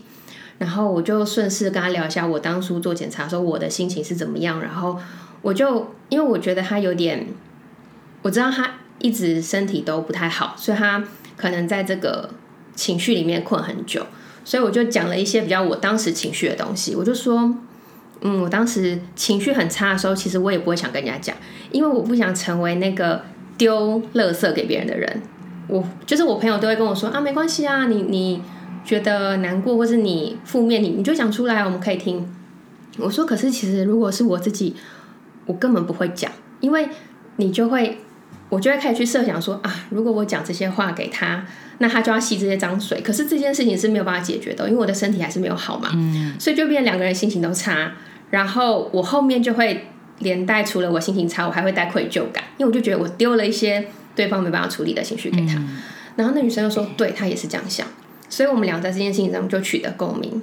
[0.57, 4.97] 然后我就顺势跟他聊一下我当初做检查时候我的心情是怎么样，然后
[5.41, 7.27] 我就因为我觉得他有点，
[8.21, 11.03] 我知道他一直身体都不太好，所以他
[11.35, 12.29] 可能在这个
[12.75, 14.05] 情绪里面困很久，
[14.45, 17.55] 所以我就讲了一些比较我当时情绪的东西，我就说。
[18.23, 21.35] 嗯，我当时情绪很差的时候，其实我也不会想跟人家讲，
[21.71, 23.25] 因为我不想成为那个
[23.57, 25.23] 丢垃圾给别人的人。
[25.67, 28.41] 我就是我朋友都会跟我说啊，没关系啊，你你
[28.83, 32.27] 觉得难过或是你负面，你你就讲出来，我们可以听。
[32.97, 34.75] 我说，可是其实如果是我自己，
[35.45, 36.89] 我根本不会讲，因为
[37.37, 37.97] 你就会，
[38.49, 41.45] 我就会开始去设想说啊，如果我讲这些话给他，
[41.77, 42.99] 那他就要吸这些脏水。
[43.01, 47.93] 可是这件事情是没有办法解决的，因为我的身体还是没有好嘛，嗯所以就变两个人心情都差。
[48.29, 49.87] 然后我后面就会
[50.19, 53.87] 连带除了我心情差，我还会带愧疚感，因为我就觉得我丢了一些
[54.21, 55.59] 对方没办法处理的情绪给他。
[56.15, 57.87] 然后那女生又说，对她也是这样想，
[58.29, 60.39] 所以我们俩在这件事情上就取得共鸣。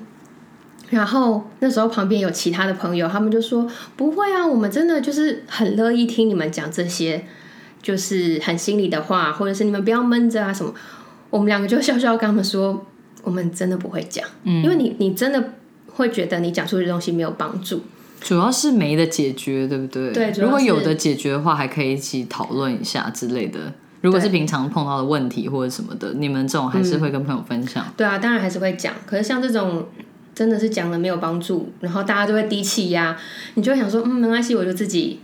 [0.91, 7.25] 然后那时候旁边有其他的朋友，他们就说不会啊，我们真的就是很乐意听你们讲这些，
[7.81, 10.75] 就是很心里的话，或者是你们不要闷着啊什么。
[11.31, 12.85] 我们两个就笑笑跟他们说，
[13.23, 15.53] 我们真的不会讲，因为你你真的
[15.93, 17.83] 会觉得你讲出去的东西没有帮助。
[18.21, 20.13] 主要是没的解决，对不对？
[20.13, 23.73] 对如果有的解决的话，还可以一起讨论一下之类的。
[24.01, 27.85] 如果是平常碰到的问题或者什么的，你们这种还是会跟朋友分享。
[27.97, 28.95] 对啊，当然还是会讲。
[29.05, 29.87] 可是像这种
[30.35, 33.17] 真的是讲了没有帮助，然后大家都会低气压，
[33.55, 35.19] 你就会想说，嗯，没关系，我就自己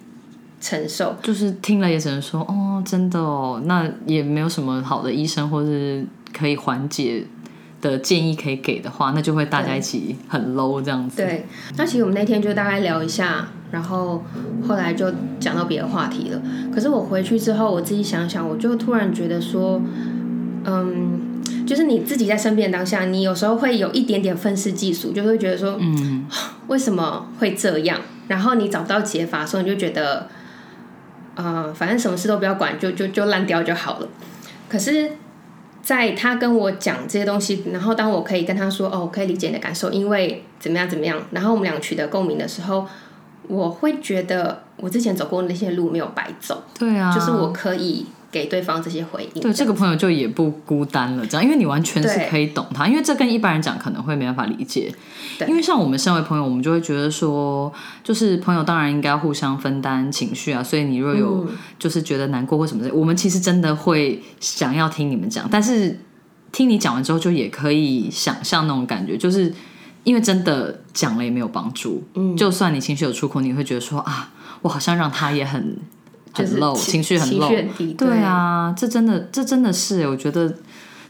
[0.60, 1.16] 承受。
[1.22, 6.04] 就是听了也只能说，哦，真的哦，那也没有什么好的医生或是
[6.36, 7.24] 可以缓解
[7.90, 11.16] 的建议可以给的话，那就会大家一起很 low 这样子。
[11.16, 14.24] 对，那其实我们那天就大概聊一下，然后
[14.66, 16.40] 后来就讲到别的话题了。
[16.74, 19.80] 可是我回去之后，我自己想想，我就突然觉得说，
[20.64, 26.26] 嗯，就是你自己在身边的当下，你有时候会有一点点愤世嫉俗，就会觉得说，嗯，
[26.68, 28.00] 为什么会这样？
[28.28, 30.28] 然后你找不到解法的时候，你就觉得，
[31.34, 34.08] 呃，反正什么事都不要管，就就就烂掉就好了。
[34.66, 35.12] 可是，
[35.84, 42.86] 在他跟我讲这些东西，然后当我可以跟他说，哦，我可以理解你的感受，因为怎么样怎么样，然后我们俩取得共鸣的时候，
[43.48, 49.40] 我会觉得我之前走过那些路没有白走，对啊，就是我可以给对方这些回应。
[49.40, 54.92] 对这个朋友就也不孤单了，这样，因为你完全是可以懂他，因为这跟一般人讲可能会没办法理解。
[55.38, 61.46] 对因为像我们身为朋友，我们就会觉得说，就是朋友当然应该互相分担情绪啊，所以你若有
[61.78, 65.96] 就是觉得难过或什么的，我们其实真的会想要听你们讲，但是
[66.50, 69.54] 听你讲完之后，就也可以想象那种感觉，就是
[70.02, 75.78] 因为真的讲了也没有帮助，嗯，就算你情绪有出口，你会觉得说啊，我好像让他也很。
[76.34, 80.52] 很就是 low，情绪很情 low，很低对啊，这真的，这真的是，我觉得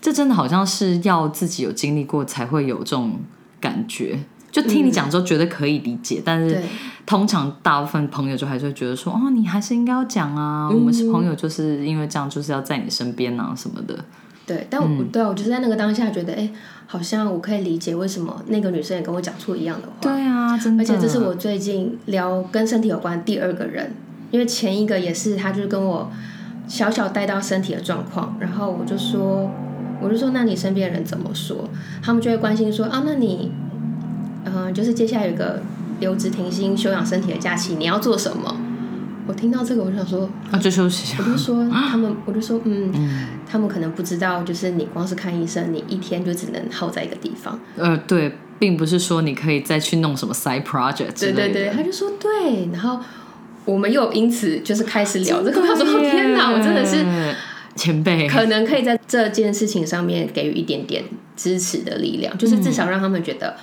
[0.01, 3.19] 这真的好像是要自己有经历过才会有这种
[3.61, 4.19] 感觉。
[4.53, 6.57] 就听你讲之后，觉得可以理解，但是
[7.05, 13.99] 通常大部分朋友就还是会觉得说，哦，你还是应该要讲啊，我们是朋友，就是因为这样，就是要在你身边啊什么的。
[14.47, 16.49] 对，但我、对啊，我就是在那个当下觉得，哎，
[16.87, 19.95] 好像我可以理解为什么那个女生也跟我讲出一样的话。
[20.01, 23.93] 对啊，真的，而且这是我最近聊跟身体有关第二个人，
[24.35, 26.11] 因为前一个也是，他就是跟我
[26.67, 29.49] 小小带到身体的状况，然后我就说，
[30.03, 31.69] 我就说，那你身边的人怎么说？
[32.03, 33.53] 他们就会关心说，啊，那你，
[34.45, 35.63] 嗯、就是接下来有一个
[36.01, 38.57] 留职停薪休养身体的假期，你要做什么？
[39.29, 41.31] 我听到这个，我就想说，啊，就休息一下我。
[41.31, 42.93] 就说 他们，我就说，嗯，
[43.49, 47.57] 他们可能不知道，就是你光是看医生，你一天就只能耗在一个地方。
[47.77, 51.21] 呃，对，并不是说你可以再去弄什么 side project。
[51.21, 52.99] 对对对，他就说对，然后
[53.65, 57.05] 我们又因此就是开始聊这个，我说天哪，我真的是
[57.75, 61.05] 前辈，可能可以在这件事情上面给予一点点
[61.37, 63.57] 支持的力量，就是至少让他们觉得，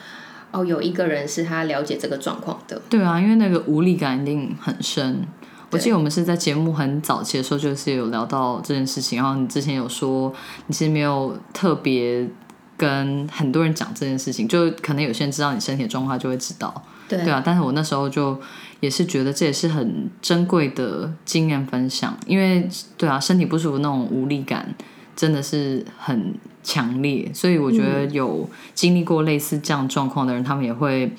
[0.52, 2.82] 哦，有一个人是他了解这个状况的。
[2.90, 5.26] 对啊，因为那个无力感一定很深。
[5.70, 10.34] 我记得我们是在节目很早期的时候，就是有聊到这件事情，然后你之前有说，
[10.68, 12.28] 你其实没有特别
[12.76, 17.42] 跟很多人讲这件事情，就可能有些人知道你身体的状况就会知道，对对啊。
[17.46, 18.38] 但是我那时候就
[18.82, 22.68] 也是觉得这也是很珍贵的经验分享，因为
[22.98, 24.76] 对啊，身体不舒服那种无力感
[25.16, 31.14] 真的是很强烈，所以我觉得有经历过类似这样状况的人，他们也会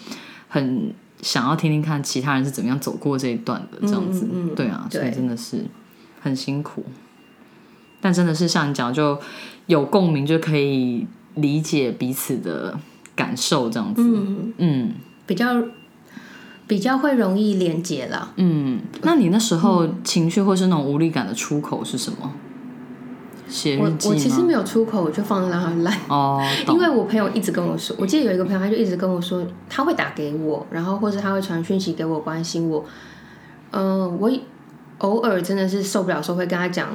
[0.48, 0.92] 很。
[1.22, 5.64] 想要听听看其他人是怎么样走过这一段的，这样子，对啊，所以真的是
[6.20, 6.84] 很辛苦。
[8.00, 9.16] 但真的是像你讲，就
[9.66, 12.76] 有共鸣，就可以理解彼此的
[13.14, 14.02] 感受，这样子，
[14.56, 14.94] 嗯，
[15.24, 15.62] 比较
[16.72, 18.32] 比较会容易连接了。
[18.36, 22.32] 嗯，那你那时候情绪或是那种无力感的出口是什么？
[23.46, 25.94] 写我我其实没有出口，我就放着让它烂。
[26.08, 32.82] 哦， 因为我朋友一直跟我说，我记得有一个朋友，他就一直跟我说，他会打给我，然后或者他会传讯息给我关心我。
[33.72, 34.32] 嗯，我
[35.00, 36.88] 偶尔真的是受不了，时候会跟他讲，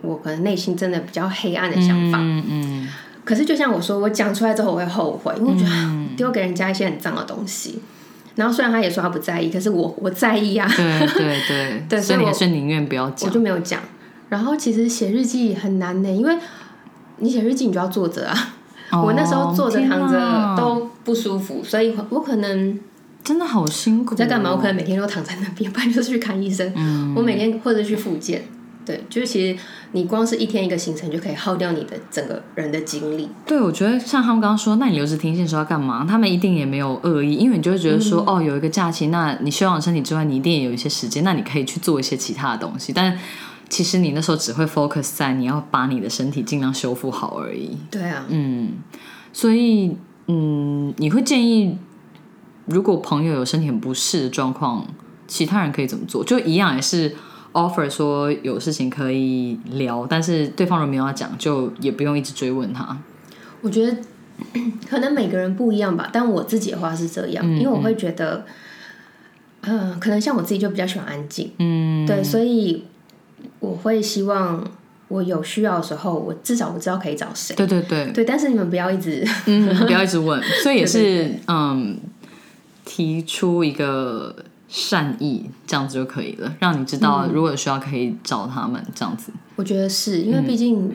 [0.00, 2.16] 我可能内心真的比较黑暗的想法。
[2.18, 2.88] 嗯嗯。
[3.26, 5.70] 可是就像我说，我讲出来之后我会后悔，因为我觉得
[6.16, 7.82] 丢给人家一些很脏的东西。
[8.36, 10.70] 然后虽然他也说他不在意，可是我我在意啊。
[10.76, 11.84] 对对对。
[11.88, 13.80] 对， 所以你是宁愿不要讲，我就没有讲。
[14.28, 16.36] 然后其实写日记很难呢，因为
[17.18, 18.54] 你写日记你就要坐着啊。
[19.02, 22.78] 我那时候坐着躺着都不舒服，所以我可能
[23.24, 24.14] 真的好辛苦。
[24.14, 24.52] 在干嘛？
[24.52, 27.14] 我可能每天都躺在那边， 不然就是去看医生。
[27.16, 28.42] 我每天或者去复健。
[28.86, 29.60] 对，就是其实
[29.92, 33.28] 你光是一天一个行程就可以耗掉你的整个人的精力。
[33.44, 36.06] 对，我觉得像他们刚刚说，那你留职停薪时候要干嘛？
[36.08, 43.18] 他们一定也没有恶意，因为你就会觉得说，哦，有一个假期，那你休养身体之外，你一定也有一些时间，那你可以去做一些其他的东西，但。
[43.68, 47.76] 其实你那时候只会 focus 在你要把你的身体尽量修复好而已。
[47.90, 48.74] 对啊，嗯，
[49.32, 49.96] 所以
[50.28, 51.76] 嗯，你会建议
[52.66, 54.86] 如果朋友有身体很不适的状况，
[55.26, 56.22] 其他人可以怎么做？
[56.22, 57.16] 就一样也是
[57.56, 62.96] offer 说有事情可以聊，但是对方如果没有要讲，就也不用一直追问他。
[63.62, 63.96] 我觉得
[64.88, 68.44] 可能每个人不一样吧，但我自己的话是这样，因为我会觉得，
[69.62, 72.84] 嗯，可能像我自己就比较喜欢安静，嗯，对，所以。
[73.60, 74.64] 我会希望
[75.08, 77.54] 我有需要的时候，我至少我知道可以找谁。
[77.54, 78.24] 对对对，对。
[78.24, 80.42] 但是你们不要一直，嗯，不要一直问。
[80.62, 81.98] 所以也是，嗯，
[82.84, 84.34] 提出一个
[84.78, 89.32] 善意，这样子就可以了，让你知道如果有需要可以找他们这样子。
[89.56, 90.94] 我觉得是因为毕竟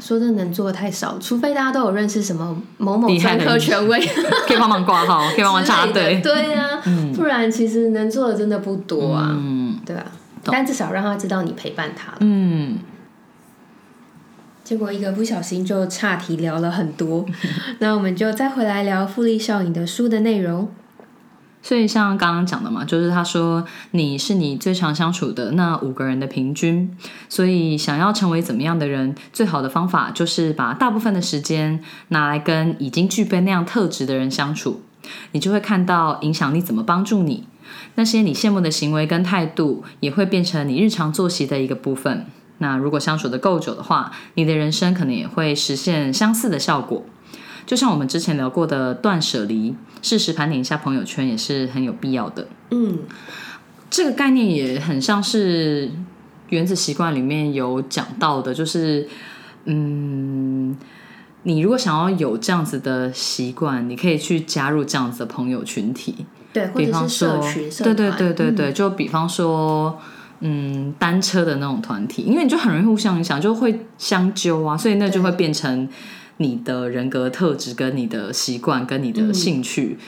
[0.00, 4.00] 说真的能做的太少，除非大家都有认识什么某某专科权威，
[4.48, 6.20] 可以帮忙挂号， 可以帮忙插队。
[6.20, 6.82] 对啊，
[7.14, 9.28] 不然其实能做的真的不多啊。
[9.30, 10.04] 嗯，对啊。
[10.46, 12.18] 但至少让他知道你陪伴他了。
[12.22, 12.80] 嗯。
[14.64, 17.24] 结果一个不小心就岔题聊了很多，
[17.78, 20.68] 那我们就再回来聊复利效应的书的内容。
[21.62, 26.96] 所以像刚刚讲的嘛，就是他说你是你最常相处的那五个人的平均，
[27.28, 34.82] 所以想要成为怎么样的人，最好的方法就是把大部分的时间拿来跟已经具备那样特质的人相处，
[35.30, 37.46] 你就会看到影响力怎么帮助你。
[37.94, 42.26] 那些你羡慕的行为跟态度，也会变成你日常作息的一个部分。
[42.58, 47.04] 那如果相处的够久的话，你的人生可能也会实现相似的效果。
[47.66, 52.46] 就像我们之前聊过的断舍离，适时盘点一下朋友圈也是很有必要的。
[52.70, 52.98] 嗯，
[53.90, 55.90] 这个概念也很像是
[56.48, 59.08] 原子习惯里面有讲到的，就是
[59.64, 60.76] 嗯，
[61.44, 66.26] 你如果想要有这样子的习惯，你可以去加入这样子的朋友群体。
[66.52, 67.40] 对，比方说，
[67.82, 69.98] 对对对对对，就比方说，
[70.40, 75.88] 嗯，单车的那种团体，因为你就很容易互相影响，就会相揪啊，所以那就会变成
[76.42, 79.98] 你的人格特质、跟你的习惯、跟你的兴趣。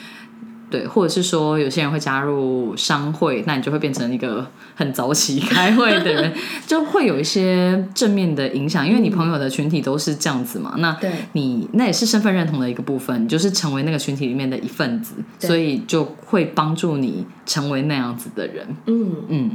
[0.67, 6.33] 对，或者是说，有些人会加入商会，那你就会变成一个很早起开会的人，
[6.65, 10.73] 就会有一些正面的影响，因为你朋友的群体都是这样子嘛。
[10.79, 10.97] 那
[11.33, 18.67] 你那也是身份认同的一个部分，你就是成为那个群体里面的一份子，所以就会帮助你成为那样子的人。
[18.87, 19.51] 嗯嗯，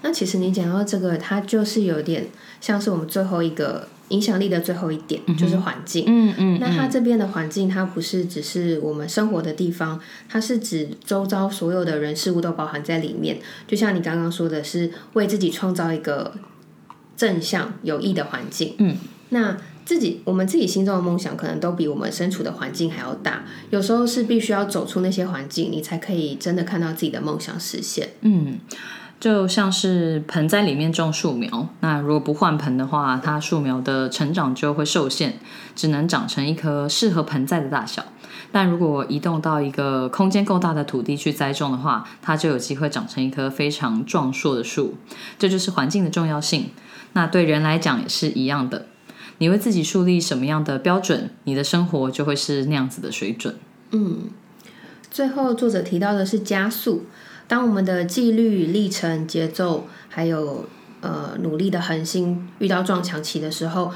[0.00, 2.28] 那其实你讲到这个，它就是有点
[2.62, 3.86] 像是我们最后一个。
[4.08, 6.04] 影响力的最后一点就是环境。
[6.06, 9.98] 嗯嗯，那它这边的环境，它不是只是我们生活的地方，
[10.28, 13.38] 它是指周遭所有的人事物都包含在里面。
[13.66, 16.34] 就像你刚刚说的是，为自己创造一个
[17.16, 18.74] 正向有益的环境。
[18.78, 18.96] 嗯，
[19.30, 23.44] 那自己我们自己心中的梦想，可能都比我们身处的环境还要大。
[23.70, 28.10] 有时候是必须要走出那些环境，你才可以真的看到自己的梦想实现。
[28.20, 28.58] 嗯。
[29.24, 35.32] 就像是盆栽里面种树苗，那如果不换盆的话，它树苗的成长就会受限，
[35.74, 38.04] 只能长成一棵适合盆栽的大小。
[38.52, 44.96] 但如果移动到一个空间够大的土地去栽种的话，它就有机会长成一棵非常壮硕的树。
[45.38, 46.68] 这就是环境的重要性。
[47.14, 48.88] 那对人来讲也是一样的。
[49.38, 53.56] 你为自己树立什么样的标准，你的生活就会是那样子的水准。
[53.92, 54.24] 嗯，
[55.10, 57.06] 最后作者提到的是加速。
[57.46, 60.64] 当我们的纪律、历程、节奏，还有
[61.00, 63.92] 呃努力的恒心遇到撞墙期的时候，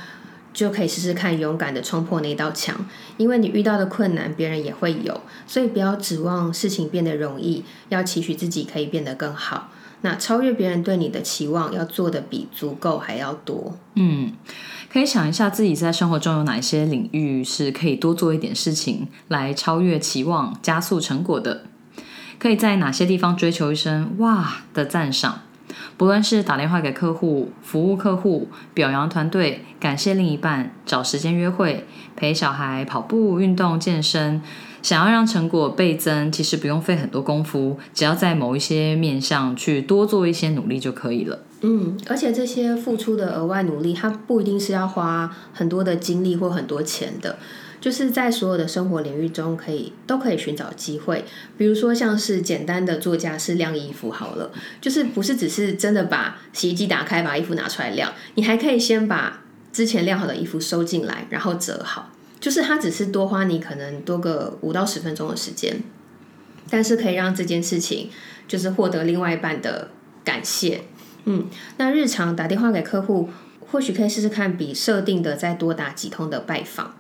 [0.53, 2.77] 就可以试试看勇敢的冲破那道墙。
[3.17, 9.71] 因为你遇到的困难，别人也会有，所以不要指望事情变得容易，要期许自己可以变得更好。
[10.03, 13.77] 那超越别人对你的期望，要做的比足够还要多。
[13.95, 14.33] 嗯，
[14.93, 21.65] 可以想一下自己在生活中有哪一些领域是可以多做一点事情来超越期望、加速成果的。
[22.39, 25.41] 可以在哪些地方追求一声“哇”的赞赏？
[25.97, 34.41] 不论是打电话给客户、服务客户、表扬团队、感谢另一半、找时间约会、陪小孩跑步、运动、健身，
[34.81, 41.41] 想要让成果倍增，其实不用费很多功夫，只要在某一些面向去多做一些努力就可以了。
[41.63, 47.37] 嗯，而且这些付出的额外努力，它不一定是要花很多的精力或很多钱的。
[47.81, 51.25] 就是在所有的生活领域中，可以都可以寻找机会。
[51.57, 54.51] 比如说，像是简单的做家事、晾衣服，好了，
[54.81, 62.11] 就是不是只是真的把洗衣机打开，把衣服拿出来晾，你还可以先把之前晾好的衣服收进来，然后折好。
[62.41, 65.83] 就是它只是多花你可能多个五到十分钟的时间，
[66.71, 68.11] 但是可以让这件事情
[68.47, 69.91] 就是获得另外一半的
[70.25, 70.83] 感谢。
[71.25, 71.47] 嗯，
[71.79, 73.29] 那日常打电话给客户，
[73.61, 76.95] 或许可以试试看比设定的再多打几通的拜访。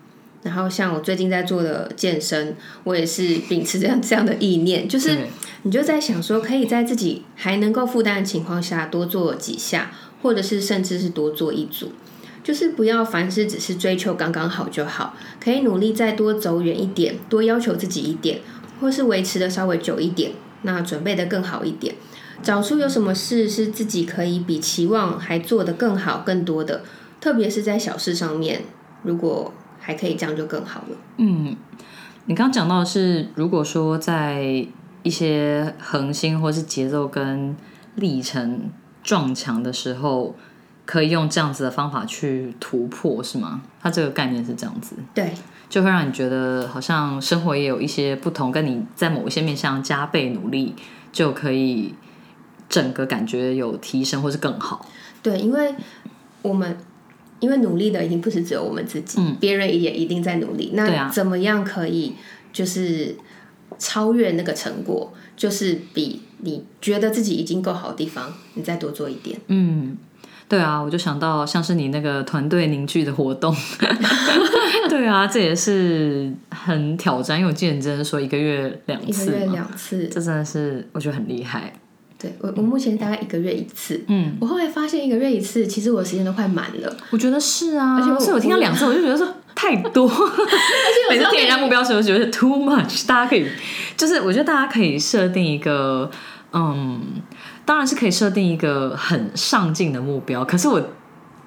[0.44, 5.18] 然后像我最近在做的健身，我也是秉持这样这样的意念，就是
[5.62, 9.90] 你就在想说，可以在自己还能够负担的情况下多做几下，
[10.22, 11.90] 或者是甚至是多做一组，
[12.44, 18.38] 就是不要凡事只是追求刚刚好就好，可以努力再多走远一点，多要求自己一点，
[18.80, 20.30] 或是维持的稍微久一点，
[20.62, 21.96] 那准备的更好一点，
[22.44, 26.82] 找出有什么事是自己可以比期望还做得更好更多的，
[27.20, 28.62] 特别是在小事上面，
[29.02, 29.52] 如果。
[29.88, 30.96] 还可以这样就更好了。
[31.16, 31.56] 嗯，
[32.26, 34.66] 你刚刚讲到的是，如果说在
[35.02, 37.56] 一些恒星或是节奏跟
[37.94, 38.70] 历程
[39.02, 40.36] 撞墙的时候，
[40.84, 43.62] 可以用这样子的方法去突破，是吗？
[43.80, 45.32] 它这个概念是这样子，对，
[45.70, 50.74] 就会让你觉得好像生活也有一些不同，跟你在某一些面向加倍努力，
[51.10, 51.94] 就可以
[52.68, 54.84] 整个感觉有提升或是更好。
[55.22, 55.74] 对，因为
[56.42, 56.76] 我们。
[57.40, 60.72] 因为努力的已经不是只有我们自己，别人也一定在努力。
[60.74, 62.14] 那怎么样可以
[62.52, 63.14] 就是
[63.78, 65.12] 超越那个成果？
[65.36, 69.38] 就是比你觉得自己已经够好的地方，你再多做一点。
[69.46, 69.96] 嗯，
[70.48, 73.54] 对啊，我就想到像是你那个团队凝聚的活动，
[74.90, 77.38] 对啊，这也是很挑战。
[77.38, 81.72] 因为我记得你真的说一个月两次，一个月两次，这真的是我觉得很厉害。
[82.20, 84.02] 对我，我目前大概一个月一次。
[84.08, 86.96] 嗯，我后来发现一个月一次，其实我时间都快满了。
[87.10, 90.08] 我觉得是啊，而且我我听到两次，我就觉得说太多。
[90.10, 93.06] 而且每次定人家目标时，我觉得 too much。
[93.06, 93.46] 大家可以，
[93.96, 96.10] 就是我觉得大家可以设定一个，
[96.52, 97.00] 嗯，
[97.64, 100.44] 当然是可以设定一个很上进的目标。
[100.44, 100.82] 可是我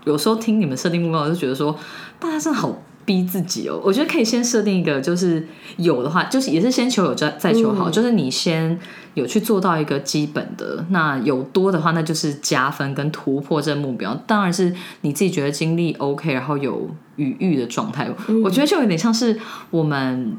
[0.05, 1.77] 有时候听你们设定目标，我就觉得说，
[2.17, 2.81] 大家真的好。
[3.05, 5.47] 逼自己哦，我觉得可以先设定一个，就是
[5.77, 8.77] 有的话，就是也是先求有再再求好，就是你先
[9.13, 14.13] 有去做到一个基本的，那有多的话，那就是加分跟突破这目标。
[14.25, 18.09] 当然是你自己觉得精力 OK，然后有余裕的状态。
[18.43, 19.39] 我觉得就有点像是
[19.69, 20.35] 我们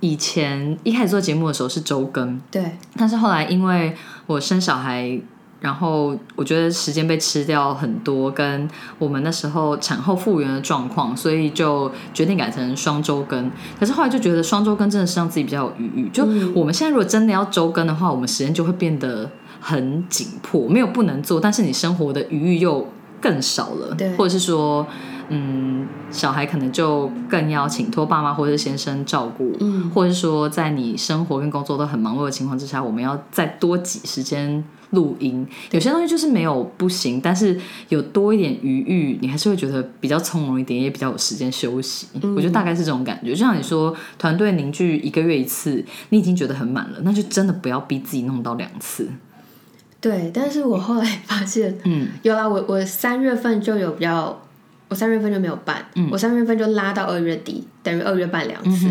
[0.00, 3.94] 以前一开始做节目的时候是周更，对，但是后来因为
[4.26, 5.20] 我生小孩。
[5.64, 13.50] 然后我觉得时间被吃掉很多，跟我们那时候产后复原的状况，所以就决定改成双周更。
[13.80, 16.10] 可是后来就觉得双周更真的是让自己比较有余裕。
[16.10, 16.22] 就
[16.54, 22.86] 我们现在如果真的要周更的话，我们时间就会变得很紧迫，没有不能做，但是你生活的余裕又
[23.18, 23.94] 更少了。
[23.94, 24.86] 对，或者是说，
[25.30, 34.62] 嗯，小孩可能就更要请托爸妈或者是先生照顾，嗯，或者是说在你生活跟工作都很忙碌的情况之下，我们要再多挤时间。
[34.94, 42.06] 录音有些东西就是没有不行，但是有多一点余裕，你还是会觉得比较从容一点，也比较有时间休息。
[42.36, 43.30] 我觉得大概是这种感觉。
[43.30, 49.08] 就像你说，团队凝聚一个月一次，你已经觉得很满了，那就真的不要逼自己弄到两次。
[50.00, 54.42] 对，但是我后来发现，嗯，有啦，我我三月份就有比较，
[54.88, 58.88] 我三月份就没有办，我三月份就拉到二月底，等于二月办两次，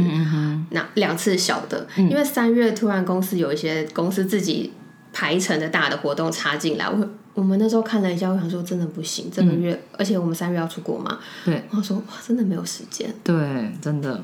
[0.71, 4.73] 那两次小的，因为三月突然公司有一些公司自己。
[5.13, 6.89] 排程的大的活动插进来。
[6.89, 13.13] 我我们那时候看了一下，我想说真的不行，这个月，而且我们三月要出国嘛，对，我说哇，真的没有时间。
[13.23, 14.21] 对，真的，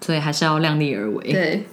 [0.00, 1.32] 所以还是要量力而为。
[1.32, 1.66] 对。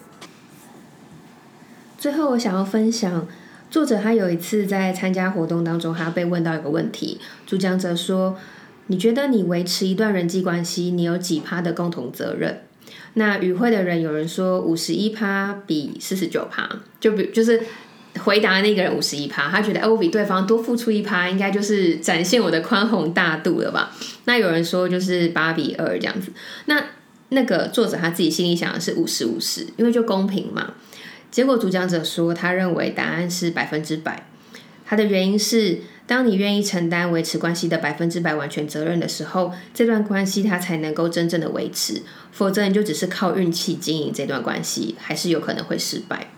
[1.97, 3.25] 最后，我想要分享，
[3.71, 8.37] 作者他有一次在参加活动当中，他被问到一个问题，主讲者说
[8.87, 12.63] ：“你觉得你维持一段人际关系，你有几趴的共同责任？”
[13.15, 16.69] 那与会的人有人说五十一趴比四十九趴，
[16.99, 17.61] 就比就是
[18.19, 23.91] 回答那个人五十一趴，他觉得哎，我比对方多付出一趴，应该就是展现我的宽宏大度了吧？
[24.25, 26.31] 那有人说就是八比二这样子，
[26.65, 26.83] 那
[27.29, 30.73] 那个作者他自己心里想的是五十五十，因为就公平嘛。
[31.31, 34.27] 结果主讲者说，他认为答案是百分之百。
[34.85, 42.03] 他的原因是，当你愿意承担维持关系的百分之百完全责任的时候，这段关系它才能够真正的维持。
[42.31, 46.32] 否则，你就只是靠运气经营这段关系，还是有可能会失败。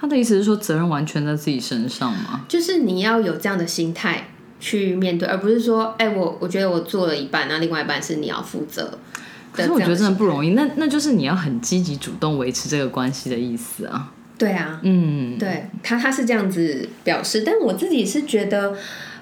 [0.00, 2.44] 他的意思是说，责任完全在自己身上吗？
[2.48, 4.28] 就是你要有这样的心态
[4.60, 8.98] 去面对，而不是说，哎，我我觉得我做了一半，那另外一半是你要负责。
[9.52, 10.50] 可是我觉得真的不容易。
[10.50, 14.12] 那那就是你要很积极主动维持这个关系的意思啊。
[14.36, 18.76] 对啊，嗯，对他他是这样子表示，但我自己是觉得，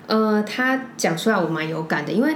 [0.09, 2.35] 呃，他讲出来我蛮有感的，因为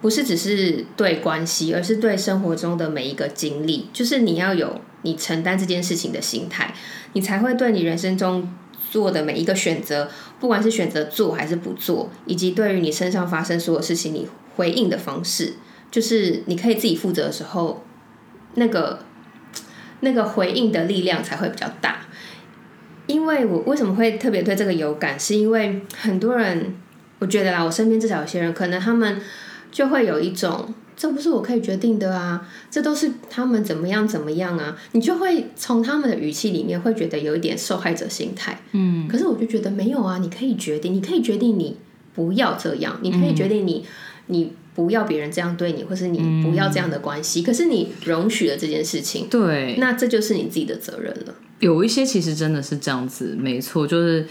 [0.00, 6.74] 不是只是对关系，而是对生活中的每一个经历，就是你要有你承担这件事情的心态，
[7.12, 8.52] 你才会对你人生中
[8.90, 15.54] 做的每一个选择，不管是选择做还是不做，以及对于你身上发生所有事情，你回应的方式，
[15.90, 17.84] 就是你可以自己负责的时候，
[18.54, 19.00] 那个。
[20.04, 22.00] 那个回应的力量才会比较大，
[23.06, 26.74] 因为我为什么会特别对这个有感，是因为很多人，
[27.20, 29.20] 我觉得啦，我身边至少有些人，可能他们
[29.70, 41.76] 就会有一种，这不是我可以决定的啊，这都是他们怎么样怎么样啊，你就会从他们的语气里面会觉得有一点受害者心态，嗯，可是我就觉得没有啊，你可以决定，你可以决定你
[42.14, 43.84] 不要这样，你可以决定你
[44.26, 44.52] 你。
[44.74, 47.42] 不要别人这样对你，或是你不要这样的关系。
[47.42, 51.34] 可是你容许了这件事情，对，那这就是你自己的责任了。
[51.58, 54.26] 有一些其实真的是这样子，没错，就是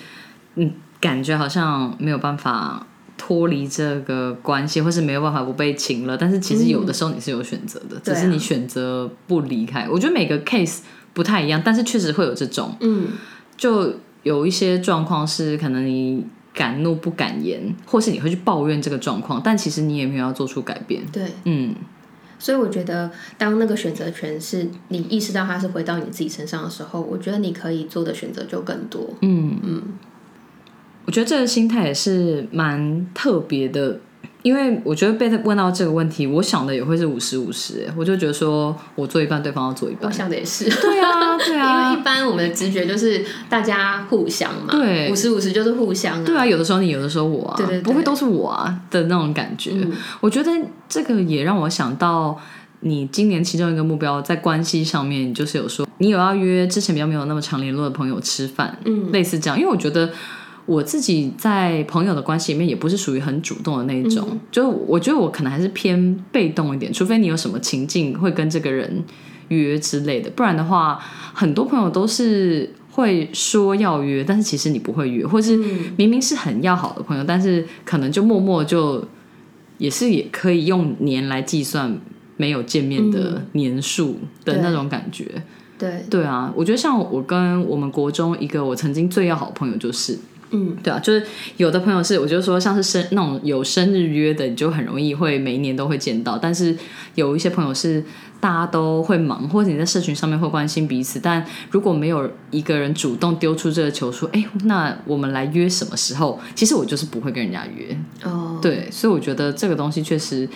[0.55, 2.87] 嗯，感觉好像没有办法
[3.23, 6.17] 脱离这个关系，或是没有办法不被情了。
[6.17, 9.87] 但是其实有的时候你是有选择的，只是你选择不离开。
[9.87, 10.79] 我觉得每个 case
[11.13, 13.09] 不太一样，但是确实会有这种，嗯，
[13.55, 13.93] 就
[14.23, 16.25] 有一些状况是可能你。
[16.53, 21.01] 敢怒不敢言，或是你会去抱怨这个状况，但其实你也没有要做出改变。
[21.09, 21.73] 对，嗯，
[22.37, 29.13] 所以我觉得，当那个选择权是你意识到它是回到你自己身上的时候，我觉得你可以做的选择就更多。
[29.21, 29.81] 嗯嗯，
[31.05, 33.99] 我觉得这个心态也是蛮特别的。
[34.43, 40.05] 因为我觉得被他问到这个问题，我想的也会是五十五十，我就觉得说我做一半，对方要做一半。
[40.05, 40.67] 我想的也是。
[40.67, 41.91] 对啊，对啊。
[41.93, 44.71] 因为一般我们的直觉就是大家互相嘛。
[44.71, 45.11] 对。
[45.11, 46.23] 五十五十就是互相。
[46.23, 49.73] 对啊，有的时候你，有的时候我啊，对对，不会都是我啊的那种感觉。
[50.19, 50.49] 我觉得
[50.89, 52.35] 这个也让我想到，
[52.79, 59.55] 你今年其中一个目标在关系上面，就是有说你有要约之前比较没有那么常联络的朋友吃饭，嗯，类似这样。
[59.55, 60.09] 因为我觉得。
[60.67, 69.03] 我自己在朋友的关系里面也不是属于很主动的那一种，就我觉得我可能还是偏被动一点，除非你有什么情境会跟这个人
[69.47, 70.99] 约之类的，不然的话，
[71.33, 75.57] 很多朋友都是会说要约，但是其实你不会约，或是
[75.97, 79.03] 明明是很要好的朋友，但是可能就默默就
[79.79, 81.99] 也是也可以用年来计算
[82.37, 85.43] 没有见面的年数的那种感觉。
[85.79, 90.19] 对对啊，我觉得像我跟我们国中一个我曾经最要好的朋友就是。
[90.51, 91.25] 嗯，对啊，就是
[91.57, 96.37] 有的朋友是，我就说像是生那种有生日约的，你就很容易会每一年都会见到。
[96.37, 96.77] 但是
[97.15, 98.03] 有一些朋友是
[98.39, 106.39] 大家都会忙，或者你在社群上面会关心彼此，但如果没有一个人主动丢出这个球，说，哎，那我们来约什么时候？
[106.53, 107.97] 其实我就是不会跟人家约。
[108.23, 110.47] 哦，对，所以我觉得这个东西确实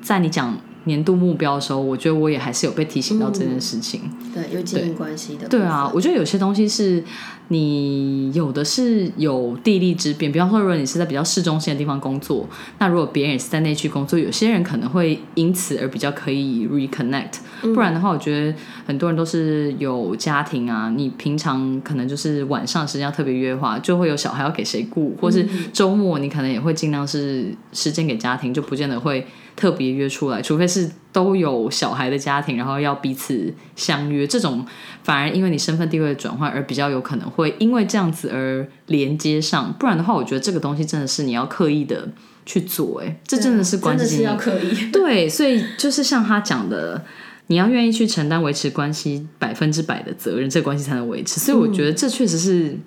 [0.00, 0.56] 在你讲。
[0.84, 4.00] 年度目标的时候，我觉得我也还是有被提醒到这件事情。
[4.42, 5.48] 对，有经营关系的。
[5.48, 7.02] 对啊，我觉得有些东西是
[7.48, 17.38] 你有的是有地利之便，比方说，如果你是在比较市中心的地方工作，那如果别人也是在内区工作，有些人可能会因此而比较可以 reconnect。
[17.62, 18.54] 不然的话，我觉得
[18.86, 29.26] 很多人都是有家庭啊，你平常可能就是晚上时间要特别约的话，就会有小孩要给谁顾，或是周末你可能也会尽量是时间给家庭，就不见得会。
[29.56, 34.64] 特别约出来，除非是都有小孩的家庭，然后要彼此相约，这种
[35.02, 39.72] 反而因为你身份地位的转换而比较有可能会因为这样子而连接上。
[39.78, 42.08] 不然的话，我觉得这个东西真的是你要刻意的
[42.46, 44.90] 去做，哎，这真的是关系是，要刻意。
[44.90, 47.04] 对，所以就是像他讲的，
[47.48, 51.40] 你要愿意去承担维持关系百分之百的责任，这个关系才能维持。
[51.40, 52.78] 所以我觉得这确实是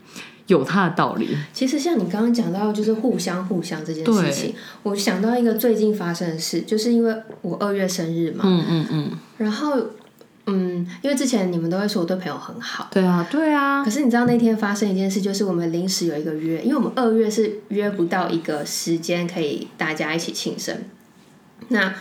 [0.48, 1.30] 有它的道理。
[1.54, 9.78] 其实像你刚刚讲到，就是互相互相这件事情，我想到一个最近发生的事，就是因为我二月生日嘛，嗯嗯嗯，然后
[10.46, 20.76] 嗯，因为之前你们都会说我对朋友很好，对啊对啊，可是你知道那天发生一件事，就是我们临时有一个约，因为我们二月是约不到一个时间可以大家一起庆生，
[21.70, 21.94] 那。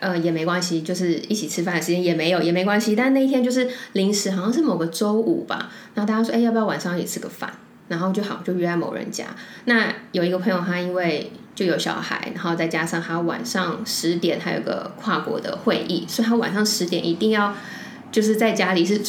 [0.00, 2.94] 呃，也没关系，就是一起吃饭的时间也没有，也没关系。
[2.96, 5.70] 但那一天就是临时，好像是某个周五吧。
[5.94, 7.52] 然后大家说，哎，要不要晚上一起吃个饭？
[7.88, 9.24] 然后就好，就约在某人家。
[9.64, 17.54] 那有一个朋友，他因为就有小孩，然后再加上他晚上十点还有个跨国的会议，所以他晚上十点一定要
[18.12, 19.00] 就是在家里是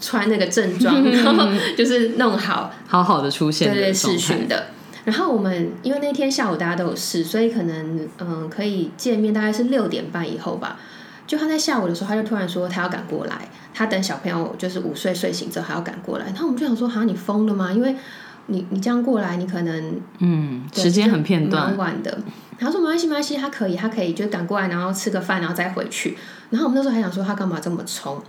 [0.00, 4.68] 穿那个正装， 然后就是弄好，好好的出现，对对，视讯的。
[5.04, 10.78] 然后我们因为那天下午大家都有事，所以可能嗯可以见面，大概是六点半以后吧。
[11.26, 16.26] 就他在下午的时候，他就突然说他要赶过来，他等小朋友就是午睡睡醒之后还要赶过来。
[16.26, 17.72] 然后我们就想说，哈，你疯了吗？
[17.72, 17.96] 因为
[18.46, 22.18] 你你这样过来，你可能嗯时间很片段，蛮晚的。
[22.58, 26.16] 他说没关系没关系，他可以他可以就赶过来，然后吃个饭，然后再回去。
[26.50, 28.22] 然后我们那时候还想说他干嘛这么冲？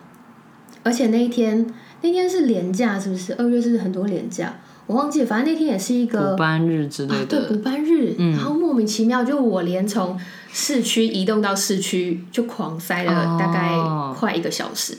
[0.84, 1.66] 而且那一天
[2.02, 3.34] 那天是连假，是不是？
[3.36, 4.54] 二月是很多连假。
[4.88, 10.20] 我忘记了，反正那天也是一个补班日之类的，对，补班日，然后莫名其妙，就我连从
[10.54, 13.76] 市区移动到市区就狂塞了大概
[14.14, 14.96] 快一个小时，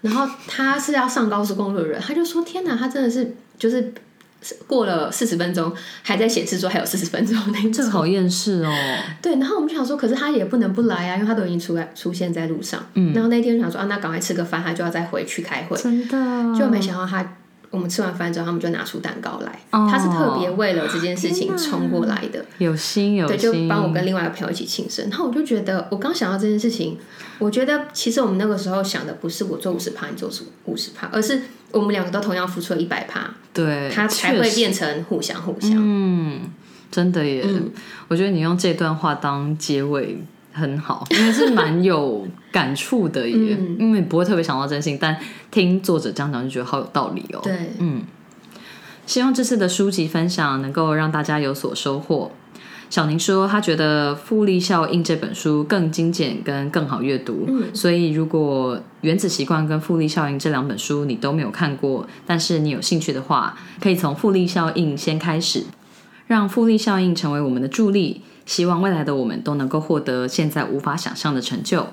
[0.00, 3.92] 然后他是要上高速公路的人，他就说：“天哪，他真的是就是
[4.66, 5.72] 过了四十分钟
[6.02, 8.72] 还在显示说还有四十分钟，那这好厌世哦。”
[9.22, 17.34] 对，然后我们就想说，可是他也不能不来啊，因为他都已经出来出现在路上，嗯，然后那天就想说啊，那赶快吃个饭，他就要再回去开会，真的，就没想到他。
[17.70, 19.60] 我们吃完饭之后，他们就拿出蛋糕来。
[19.70, 25.08] 他是特别为了这件事情冲过来的，有心有心，对，就帮我跟另外一个朋友一起庆生。
[25.10, 26.98] 然后我就觉得，我刚想到这件事情，
[27.38, 30.30] 我觉得其实我们那个时候想的不是我做五十趴，你做
[30.64, 35.72] 五十趴，而是我们两个都同样付出了一百趴，对，他才会变成互相互相。
[35.76, 36.50] 嗯，
[36.90, 37.44] 真的耶。
[38.08, 40.18] 我觉得你用这段话当结尾。
[40.52, 45.16] 很好，因为是蛮有感触的，也因为不会特别想到真心，但
[45.50, 47.40] 听作者这样讲就觉得好有道理哦。
[47.42, 48.02] 对，嗯，
[49.06, 52.32] 希望这次的书籍分享能够让大家有所收获。
[52.90, 65.66] 小宁说，他觉得《复利效应》这本书更精简跟更好阅读，所以如果《原子习惯》跟《复利效应》这两本书你都没有看过，但是你有兴趣的话，可以从《复利效应》先开始，
[66.26, 68.22] 让复利效应成为我们的助力。
[68.48, 71.88] 希望未来的我们都能够获得现在无法想象的成就。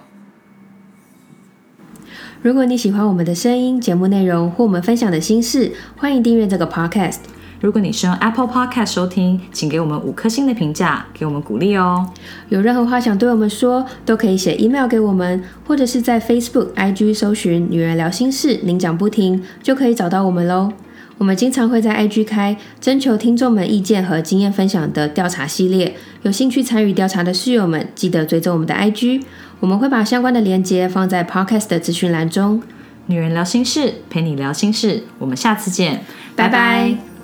[2.41, 7.17] 如果你喜欢我们的声音、节目内容或我们分享的心事，欢迎订阅这个 Podcast。
[7.59, 12.09] 如果你是用 Apple Podcast 收听，请给我们五颗星的评价，给我们鼓励哦。
[12.47, 20.71] 有任何话想对我们说，都可以写 email 给我们，或者是在 Facebook、IG 搜寻“女人聊心事”，您讲不停，就可以找到我们喽。
[21.17, 29.23] 我们经常会在 IG 开征求听众们意见和经验分享的调查系列，有兴趣参与调查的室友们，记得追踪我们的 IG，
[29.59, 32.61] 我们会把相关的链接放在 Podcast 的资讯栏中。
[33.07, 36.01] 女人聊心事，陪你聊心事，我们下次见，
[36.35, 37.14] 拜拜。